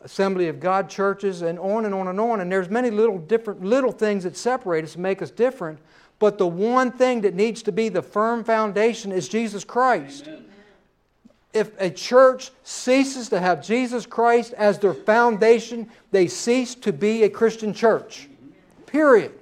Assembly 0.00 0.48
of 0.48 0.60
God 0.60 0.88
churches, 0.88 1.42
and 1.42 1.58
on 1.58 1.84
and 1.84 1.94
on 1.94 2.08
and 2.08 2.18
on. 2.18 2.40
And 2.40 2.50
there's 2.50 2.70
many 2.70 2.90
little 2.90 3.18
different 3.18 3.62
little 3.62 3.92
things 3.92 4.24
that 4.24 4.36
separate 4.36 4.84
us 4.84 4.94
and 4.94 5.02
make 5.02 5.20
us 5.20 5.30
different. 5.30 5.78
But 6.18 6.38
the 6.38 6.46
one 6.46 6.90
thing 6.90 7.20
that 7.20 7.34
needs 7.34 7.62
to 7.62 7.72
be 7.72 7.88
the 7.88 8.02
firm 8.02 8.42
foundation 8.44 9.12
is 9.12 9.28
Jesus 9.28 9.64
Christ. 9.64 10.26
Amen. 10.26 10.44
If 11.52 11.70
a 11.80 11.90
church 11.90 12.50
ceases 12.62 13.28
to 13.30 13.40
have 13.40 13.64
Jesus 13.64 14.04
Christ 14.04 14.52
as 14.54 14.78
their 14.78 14.94
foundation, 14.94 15.88
they 16.10 16.26
cease 16.26 16.74
to 16.76 16.92
be 16.92 17.22
a 17.22 17.30
Christian 17.30 17.72
church. 17.72 18.28
Period. 18.86 19.32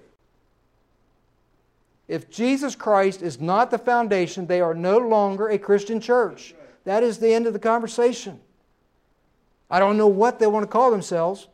If 2.08 2.30
Jesus 2.30 2.76
Christ 2.76 3.22
is 3.22 3.40
not 3.40 3.70
the 3.70 3.78
foundation, 3.78 4.46
they 4.46 4.60
are 4.60 4.74
no 4.74 4.98
longer 4.98 5.48
a 5.48 5.58
Christian 5.58 6.00
church. 6.00 6.54
That 6.84 7.02
is 7.02 7.18
the 7.18 7.32
end 7.32 7.46
of 7.48 7.52
the 7.52 7.58
conversation. 7.58 8.38
I 9.68 9.80
don't 9.80 9.96
know 9.96 10.06
what 10.06 10.38
they 10.38 10.46
want 10.46 10.62
to 10.62 10.70
call 10.70 10.92
themselves, 10.92 11.48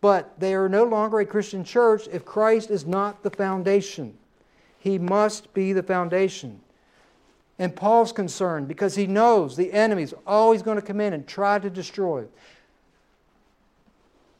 but 0.00 0.38
they 0.38 0.54
are 0.54 0.68
no 0.68 0.84
longer 0.84 1.18
a 1.18 1.26
Christian 1.26 1.64
church 1.64 2.06
if 2.12 2.24
Christ 2.24 2.70
is 2.70 2.86
not 2.86 3.24
the 3.24 3.30
foundation. 3.30 4.16
He 4.78 4.98
must 4.98 5.52
be 5.54 5.72
the 5.72 5.82
foundation. 5.82 6.60
And 7.58 7.74
Paul's 7.74 8.12
concerned 8.12 8.68
because 8.68 8.94
he 8.94 9.06
knows 9.06 9.56
the 9.56 9.72
enemy 9.72 10.02
is 10.02 10.14
always 10.26 10.62
going 10.62 10.76
to 10.80 10.86
come 10.86 11.00
in 11.00 11.12
and 11.12 11.26
try 11.26 11.58
to 11.58 11.68
destroy. 11.68 12.24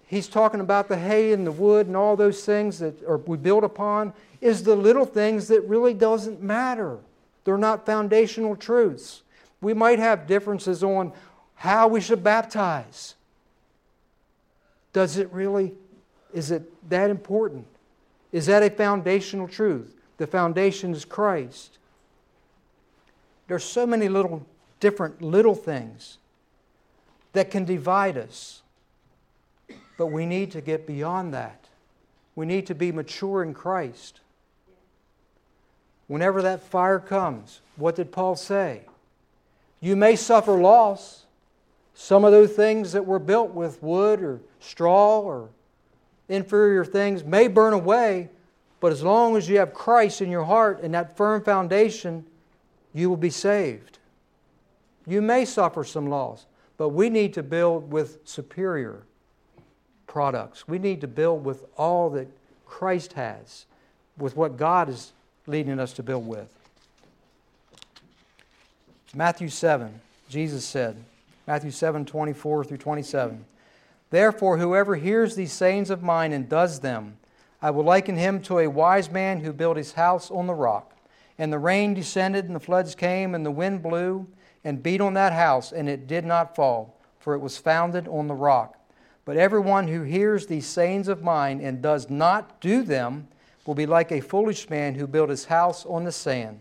He's 0.07 0.29
talking 0.29 0.61
about 0.61 0.89
the 0.89 0.97
hay 0.97 1.33
and 1.33 1.47
the 1.47 1.53
wood 1.53 1.87
and 1.87 1.97
all 1.97 2.17
those 2.17 2.45
things 2.45 2.79
that 2.79 3.03
are, 3.05 3.19
we 3.19 3.37
build 3.37 3.65
upon 3.65 4.15
is 4.41 4.63
the 4.63 4.77
little 4.77 5.05
things 5.05 5.49
that 5.49 5.61
really 5.63 5.93
doesn't 5.93 6.41
matter. 6.41 6.99
They're 7.45 7.59
not 7.59 7.85
foundational 7.85 8.57
truths. 8.57 9.23
We 9.61 9.75
might 9.75 9.99
have 9.99 10.27
differences 10.27 10.85
on 10.85 11.13
how 11.57 11.89
we 11.89 12.01
should 12.01 12.23
baptize. 12.23 13.17
Does 14.93 15.19
it 15.19 15.31
really, 15.33 15.75
is 16.33 16.53
it 16.53 16.63
that 16.89 17.11
important? 17.11 17.67
Is 18.31 18.47
that 18.47 18.63
a 18.63 18.71
foundational 18.71 19.49
truth? 19.49 19.98
The 20.19 20.27
foundation 20.27 20.93
is 20.93 21.05
Christ. 21.05 21.79
There's 23.47 23.65
so 23.65 23.87
many 23.87 24.09
little 24.09 24.47
different 24.81 25.23
little 25.23 25.55
things 25.55 26.19
that 27.33 27.51
can 27.51 27.65
divide 27.65 28.19
us. 28.19 28.63
But 29.97 30.07
we 30.07 30.27
need 30.27 30.53
to 30.53 30.61
get 30.61 30.87
beyond 30.87 31.35
that. 31.35 31.65
We 32.37 32.47
need 32.47 32.67
to 32.67 32.75
be 32.75 32.93
mature 32.93 33.43
in 33.43 33.55
Christ. 33.55 34.21
Whenever 36.07 36.41
that 36.43 36.63
fire 36.63 37.01
comes, 37.01 37.61
what 37.77 37.97
did 37.97 38.13
Paul 38.13 38.37
say? 38.37 38.83
You 39.81 39.97
may 39.97 40.17
suffer 40.17 40.53
loss. 40.53 41.25
Some 41.95 42.25
of 42.25 42.33
those 42.33 42.53
things 42.53 42.93
that 42.93 43.05
were 43.05 43.19
built 43.19 43.51
with 43.51 43.83
wood 43.83 44.23
or 44.23 44.41
straw 44.61 45.21
or 45.21 45.49
inferior 46.29 46.85
things 46.85 47.25
may 47.25 47.49
burn 47.49 47.73
away, 47.73 48.29
but 48.81 48.93
as 48.93 49.03
long 49.03 49.37
as 49.37 49.49
you 49.49 49.59
have 49.59 49.75
Christ 49.75 50.21
in 50.21 50.31
your 50.31 50.45
heart 50.45 50.83
and 50.83 50.95
that 50.95 51.17
firm 51.17 51.43
foundation, 51.43 52.25
you 52.95 53.09
will 53.09 53.17
be 53.17 53.31
saved. 53.31 53.99
You 55.07 55.23
may 55.23 55.45
suffer 55.45 55.85
some 55.85 56.09
loss, 56.09 56.47
but 56.77 56.91
we 56.91 57.11
need 57.11 57.35
to 57.35 57.43
build 57.43 57.91
with 57.91 58.19
superior 58.25 59.03
products. 60.07 60.69
We 60.69 60.79
need 60.79 61.01
to 61.01 61.09
build 61.09 61.45
with 61.45 61.65
all 61.77 62.11
that 62.11 62.29
Christ 62.67 63.15
has, 63.15 63.67
with 64.17 64.37
what 64.37 64.57
God 64.57 64.89
is 64.89 65.13
leading 65.47 65.81
us 65.81 65.93
to 65.95 66.03
build 66.03 66.27
with. 66.27 66.49
Matthew 69.15 69.49
7, 69.49 70.01
Jesus 70.29 70.65
said, 70.65 70.97
Matthew 71.47 71.71
7 71.71 72.05
24 72.05 72.65
through 72.65 72.77
27. 72.77 73.45
Therefore, 74.11 74.59
whoever 74.59 74.97
hears 74.97 75.35
these 75.35 75.53
sayings 75.53 75.91
of 75.91 76.03
mine 76.03 76.33
and 76.33 76.49
does 76.49 76.81
them, 76.81 77.17
I 77.61 77.71
will 77.71 77.85
liken 77.85 78.17
him 78.17 78.41
to 78.43 78.61
a 78.61 78.69
wise 78.69 79.11
man 79.11 79.41
who 79.41 79.53
built 79.53 79.77
his 79.77 79.93
house 79.93 80.31
on 80.31 80.47
the 80.47 80.55
rock. 80.55 80.95
And 81.39 81.53
the 81.53 81.59
rain 81.59 81.95
descended, 81.95 82.47
and 82.47 82.55
the 82.55 82.61
floods 82.61 82.95
came, 82.95 83.35
and 83.35 83.45
the 83.45 83.51
wind 83.51 83.83
blew 83.83 84.27
and 84.65 84.83
beat 84.83 85.01
on 85.01 85.15
that 85.15 85.33
house, 85.33 85.73
and 85.73 85.89
it 85.89 86.07
did 86.07 86.25
not 86.25 86.55
fall, 86.55 87.01
for 87.19 87.35
it 87.35 87.41
was 87.41 87.59
founded 87.59 88.09
on 88.09 88.27
the 88.27 88.35
rock. 88.35 88.77
But 89.25 89.37
everyone 89.37 89.89
who 89.89 90.03
hears 90.03 90.47
these 90.47 90.67
sayings 90.67 91.09
of 91.09 91.23
mine 91.23 91.61
and 91.61 91.83
does 91.83 92.09
not 92.09 92.61
do 92.61 92.83
them 92.83 93.29
will 93.67 93.75
be 93.75 93.87
like 93.87 94.11
a 94.11 94.21
foolish 94.21 94.71
man 94.71 94.95
who 94.95 95.07
built 95.07 95.31
his 95.31 95.45
house 95.45 95.85
on 95.85 96.05
the 96.05 96.13
sand. 96.13 96.61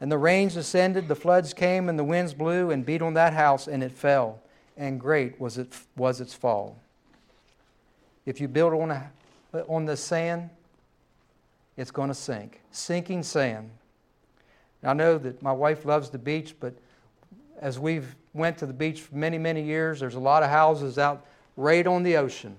And 0.00 0.12
the 0.12 0.18
rains 0.18 0.54
descended, 0.54 1.08
the 1.08 1.16
floods 1.16 1.54
came, 1.54 1.88
and 1.88 1.98
the 1.98 2.04
winds 2.04 2.34
blew 2.34 2.70
and 2.70 2.84
beat 2.84 3.00
on 3.00 3.14
that 3.14 3.32
house, 3.32 3.66
and 3.66 3.82
it 3.82 3.92
fell, 3.92 4.40
and 4.76 5.00
great 5.00 5.40
was, 5.40 5.56
it, 5.56 5.72
was 5.96 6.20
its 6.20 6.34
fall. 6.34 6.78
If 8.26 8.40
you 8.40 8.48
build 8.48 8.74
on 8.74 8.90
a 8.90 9.10
on 9.68 9.84
the 9.84 9.96
sand, 9.96 10.50
it's 11.76 11.90
going 11.90 12.08
to 12.08 12.14
sink. 12.14 12.60
Sinking 12.70 13.22
sand. 13.22 13.70
I 14.82 14.92
know 14.92 15.18
that 15.18 15.42
my 15.42 15.52
wife 15.52 15.84
loves 15.84 16.10
the 16.10 16.18
beach, 16.18 16.54
but 16.60 16.74
as 17.60 17.78
we've 17.78 18.14
went 18.34 18.58
to 18.58 18.66
the 18.66 18.72
beach 18.72 19.00
for 19.02 19.14
many, 19.14 19.38
many 19.38 19.62
years, 19.62 20.00
there's 20.00 20.14
a 20.14 20.20
lot 20.20 20.42
of 20.42 20.50
houses 20.50 20.98
out 20.98 21.24
right 21.56 21.86
on 21.86 22.02
the 22.02 22.16
ocean. 22.16 22.54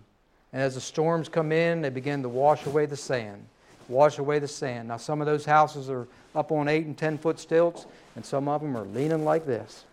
And 0.51 0.62
as 0.62 0.75
the 0.75 0.81
storms 0.81 1.29
come 1.29 1.51
in, 1.51 1.81
they 1.81 1.89
begin 1.89 2.23
to 2.23 2.29
wash 2.29 2.65
away 2.65 2.86
the 2.86 2.97
sand, 2.97 3.45
wash 3.88 4.17
away 4.17 4.39
the 4.39 4.47
sand. 4.47 4.88
Now, 4.88 4.97
some 4.97 5.21
of 5.21 5.27
those 5.27 5.45
houses 5.45 5.89
are 5.89 6.08
up 6.34 6.51
on 6.51 6.67
eight 6.67 6.86
and 6.86 6.97
ten 6.97 7.17
foot 7.17 7.39
stilts, 7.39 7.86
and 8.15 8.25
some 8.25 8.47
of 8.47 8.62
them 8.62 8.75
are 8.75 8.86
leaning 8.86 9.23
like 9.23 9.45
this 9.45 9.86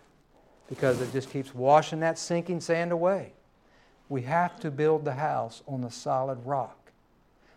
because 0.69 1.01
it 1.01 1.11
just 1.11 1.29
keeps 1.29 1.53
washing 1.53 1.99
that 1.99 2.17
sinking 2.17 2.61
sand 2.61 2.91
away. 2.91 3.33
We 4.09 4.21
have 4.23 4.59
to 4.61 4.71
build 4.71 5.05
the 5.05 5.13
house 5.13 5.61
on 5.67 5.81
the 5.81 5.91
solid 5.91 6.39
rock 6.45 6.82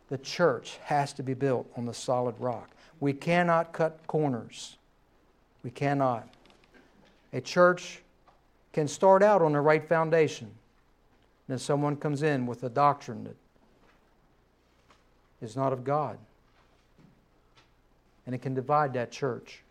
the 0.08 0.18
church 0.18 0.78
has 0.84 1.12
to 1.14 1.22
be 1.22 1.34
built 1.34 1.70
on 1.76 1.84
the 1.86 1.94
solid 1.94 2.34
rock. 2.38 2.70
We 3.00 3.12
cannot 3.12 3.72
cut 3.72 4.00
corners. 4.06 4.76
We 5.62 5.70
cannot. 5.70 6.28
A 7.32 7.40
church 7.40 8.00
can 8.72 8.88
start 8.88 9.22
out 9.22 9.42
on 9.42 9.52
the 9.52 9.60
right 9.60 9.86
foundation. 9.86 10.50
Then 11.48 11.58
someone 11.58 11.96
comes 11.96 12.22
in 12.22 12.46
with 12.46 12.62
a 12.64 12.68
doctrine 12.68 13.24
that 13.24 13.36
is 15.42 15.56
not 15.56 15.72
of 15.72 15.84
God. 15.84 16.18
And 18.26 18.34
it 18.34 18.42
can 18.42 18.54
divide 18.54 18.94
that 18.94 19.12
church. 19.12 19.62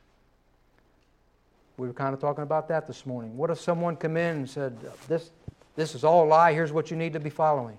We 1.78 1.88
were 1.88 1.94
kind 1.94 2.14
of 2.14 2.22
talking 2.22 2.44
about 2.44 2.70
that 2.70 2.88
this 2.88 3.06
morning. 3.06 3.36
What 3.36 3.50
if 3.50 3.60
someone 3.60 3.98
come 3.98 4.16
in 4.16 4.38
and 4.38 4.50
said, 4.50 4.78
This, 5.08 5.32
this 5.76 5.94
is 5.94 6.04
all 6.04 6.26
a 6.26 6.28
lie, 6.28 6.54
here's 6.54 6.72
what 6.72 6.90
you 6.90 6.96
need 6.96 7.14
to 7.14 7.20
be 7.20 7.30
following? 7.30 7.78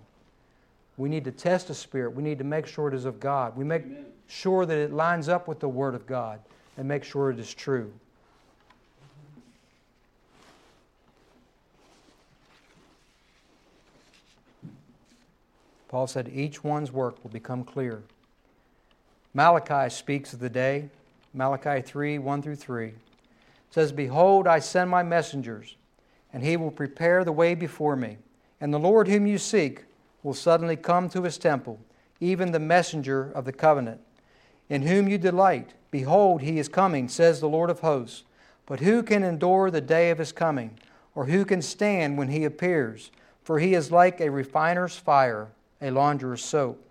We 0.96 1.09
need 1.09 1.24
to 1.24 1.32
test 1.32 1.68
the 1.68 1.74
Spirit. 1.74 2.14
We 2.14 2.22
need 2.22 2.38
to 2.38 2.44
make 2.44 2.66
sure 2.66 2.88
it 2.88 2.94
is 2.94 3.04
of 3.04 3.20
God. 3.20 3.56
We 3.56 3.64
make 3.64 3.85
Amen. 3.85 4.06
sure 4.28 4.64
that 4.64 4.78
it 4.78 4.92
lines 4.92 5.28
up 5.28 5.46
with 5.46 5.61
the 5.61 5.68
Word 5.68 5.94
of 5.94 6.06
God 6.06 6.40
and 6.76 6.88
make 6.88 7.04
sure 7.04 7.30
it 7.30 7.38
is 7.38 7.52
true. 7.52 7.92
Paul 15.88 16.06
said, 16.06 16.30
each 16.35 16.64
one's 16.64 16.92
work 16.92 17.22
will 17.22 17.30
become 17.30 17.62
clear. 17.64 18.02
Malachi 19.32 19.88
speaks 19.90 20.32
of 20.32 20.40
the 20.40 20.50
day, 20.50 20.88
Malachi 21.32 21.80
3 21.82 22.18
1 22.18 22.42
through 22.42 22.56
3. 22.56 22.87
It 22.87 22.94
says, 23.70 23.92
Behold, 23.92 24.46
I 24.46 24.59
send 24.59 24.90
my 24.90 25.02
messengers, 25.02 25.76
and 26.32 26.42
he 26.42 26.56
will 26.56 26.70
prepare 26.70 27.22
the 27.22 27.32
way 27.32 27.54
before 27.54 27.96
me. 27.96 28.16
And 28.61 28.72
the 28.72 28.78
Lord 28.78 29.09
whom 29.09 29.26
you 29.26 29.38
seek 29.38 29.85
will 30.26 30.34
suddenly 30.34 30.74
come 30.74 31.08
to 31.08 31.22
his 31.22 31.38
temple, 31.38 31.78
even 32.18 32.50
the 32.50 32.58
messenger 32.58 33.30
of 33.30 33.44
the 33.44 33.52
covenant, 33.52 34.00
in 34.68 34.82
whom 34.82 35.06
you 35.06 35.16
delight. 35.16 35.74
Behold, 35.92 36.42
he 36.42 36.58
is 36.58 36.68
coming, 36.68 37.08
says 37.08 37.38
the 37.38 37.48
Lord 37.48 37.70
of 37.70 37.78
hosts. 37.78 38.24
But 38.66 38.80
who 38.80 39.04
can 39.04 39.22
endure 39.22 39.70
the 39.70 39.80
day 39.80 40.10
of 40.10 40.18
his 40.18 40.32
coming? 40.32 40.80
Or 41.14 41.26
who 41.26 41.44
can 41.44 41.62
stand 41.62 42.18
when 42.18 42.26
he 42.26 42.42
appears? 42.42 43.12
For 43.44 43.60
he 43.60 43.74
is 43.74 43.92
like 43.92 44.20
a 44.20 44.28
refiner's 44.28 44.96
fire, 44.96 45.52
a 45.80 45.92
launderer's 45.92 46.44
soap. 46.44 46.90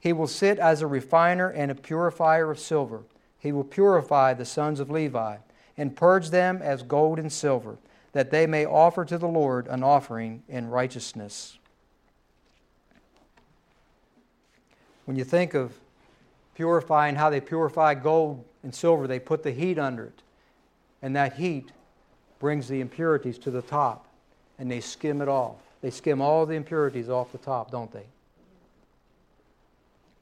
He 0.00 0.12
will 0.12 0.26
sit 0.26 0.58
as 0.58 0.82
a 0.82 0.88
refiner 0.88 1.50
and 1.50 1.70
a 1.70 1.76
purifier 1.76 2.50
of 2.50 2.58
silver. 2.58 3.04
He 3.38 3.52
will 3.52 3.62
purify 3.62 4.34
the 4.34 4.44
sons 4.44 4.80
of 4.80 4.90
Levi 4.90 5.36
and 5.76 5.94
purge 5.94 6.30
them 6.30 6.60
as 6.60 6.82
gold 6.82 7.20
and 7.20 7.32
silver, 7.32 7.78
that 8.10 8.32
they 8.32 8.48
may 8.48 8.66
offer 8.66 9.04
to 9.04 9.16
the 9.16 9.28
Lord 9.28 9.68
an 9.68 9.84
offering 9.84 10.42
in 10.48 10.70
righteousness. 10.70 11.56
When 15.04 15.16
you 15.16 15.24
think 15.24 15.54
of 15.54 15.72
purifying 16.54 17.14
how 17.14 17.30
they 17.30 17.40
purify 17.40 17.94
gold 17.94 18.44
and 18.62 18.74
silver, 18.74 19.06
they 19.06 19.18
put 19.18 19.42
the 19.42 19.50
heat 19.50 19.78
under 19.78 20.06
it. 20.06 20.22
And 21.02 21.14
that 21.16 21.34
heat 21.34 21.72
brings 22.38 22.68
the 22.68 22.80
impurities 22.80 23.38
to 23.38 23.50
the 23.50 23.62
top, 23.62 24.06
and 24.58 24.70
they 24.70 24.80
skim 24.80 25.20
it 25.20 25.28
off. 25.28 25.56
They 25.82 25.90
skim 25.90 26.22
all 26.22 26.46
the 26.46 26.54
impurities 26.54 27.10
off 27.10 27.32
the 27.32 27.38
top, 27.38 27.70
don't 27.70 27.92
they? 27.92 28.06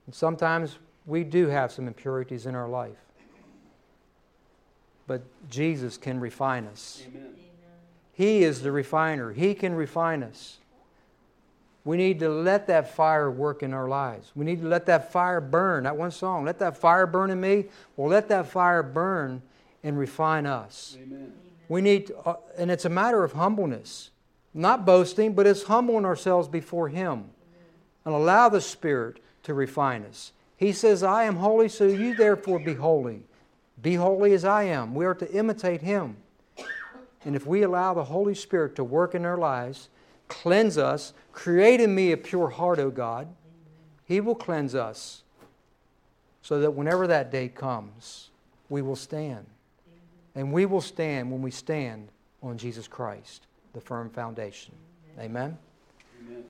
And 0.06 0.14
sometimes 0.14 0.78
we 1.06 1.22
do 1.24 1.46
have 1.46 1.70
some 1.70 1.86
impurities 1.86 2.46
in 2.46 2.54
our 2.54 2.68
life. 2.68 2.96
But 5.06 5.22
Jesus 5.50 5.96
can 5.96 6.18
refine 6.20 6.66
us. 6.66 7.02
Amen. 7.06 7.34
He 8.12 8.44
is 8.44 8.62
the 8.62 8.72
refiner. 8.72 9.32
He 9.32 9.54
can 9.54 9.74
refine 9.74 10.22
us. 10.22 10.58
We 11.84 11.96
need 11.96 12.20
to 12.20 12.28
let 12.28 12.68
that 12.68 12.94
fire 12.94 13.30
work 13.30 13.62
in 13.62 13.74
our 13.74 13.88
lives. 13.88 14.30
We 14.34 14.44
need 14.44 14.60
to 14.60 14.68
let 14.68 14.86
that 14.86 15.10
fire 15.10 15.40
burn. 15.40 15.84
That 15.84 15.96
one 15.96 16.12
song, 16.12 16.44
let 16.44 16.60
that 16.60 16.76
fire 16.76 17.06
burn 17.06 17.30
in 17.30 17.40
me. 17.40 17.66
Well, 17.96 18.08
let 18.08 18.28
that 18.28 18.46
fire 18.46 18.82
burn 18.82 19.42
and 19.82 19.98
refine 19.98 20.46
us. 20.46 20.96
Amen. 21.02 21.32
We 21.68 21.80
need, 21.80 22.12
uh, 22.24 22.34
and 22.56 22.70
it's 22.70 22.84
a 22.84 22.90
matter 22.90 23.24
of 23.24 23.32
humbleness, 23.32 24.10
not 24.54 24.84
boasting, 24.84 25.32
but 25.32 25.46
it's 25.46 25.64
humbling 25.64 26.04
ourselves 26.04 26.46
before 26.46 26.88
Him 26.88 27.30
and 28.04 28.14
allow 28.14 28.48
the 28.48 28.60
Spirit 28.60 29.18
to 29.44 29.54
refine 29.54 30.04
us. 30.04 30.32
He 30.56 30.72
says, 30.72 31.02
I 31.02 31.24
am 31.24 31.36
holy, 31.36 31.68
so 31.68 31.86
you 31.86 32.14
therefore 32.14 32.60
be 32.60 32.74
holy. 32.74 33.22
Be 33.80 33.94
holy 33.94 34.32
as 34.32 34.44
I 34.44 34.64
am. 34.64 34.94
We 34.94 35.04
are 35.04 35.14
to 35.14 35.32
imitate 35.32 35.82
Him. 35.82 36.16
And 37.24 37.34
if 37.34 37.46
we 37.46 37.62
allow 37.62 37.94
the 37.94 38.04
Holy 38.04 38.34
Spirit 38.34 38.76
to 38.76 38.84
work 38.84 39.14
in 39.14 39.24
our 39.24 39.38
lives, 39.38 39.88
cleanse 40.28 40.78
us, 40.78 41.12
create 41.32 41.80
in 41.80 41.94
me 41.94 42.12
a 42.12 42.16
pure 42.16 42.48
heart, 42.48 42.78
O 42.78 42.90
God, 42.90 43.28
He 44.04 44.20
will 44.20 44.34
cleanse 44.34 44.74
us 44.74 45.22
so 46.42 46.60
that 46.60 46.72
whenever 46.72 47.06
that 47.06 47.30
day 47.30 47.48
comes, 47.48 48.30
we 48.68 48.82
will 48.82 48.96
stand. 48.96 49.46
And 50.34 50.52
we 50.52 50.66
will 50.66 50.80
stand 50.80 51.30
when 51.30 51.42
we 51.42 51.50
stand 51.50 52.08
on 52.42 52.58
Jesus 52.58 52.88
Christ, 52.88 53.46
the 53.74 53.80
firm 53.80 54.10
foundation. 54.10 54.74
Amen? 55.18 55.56
Amen. 56.26 56.36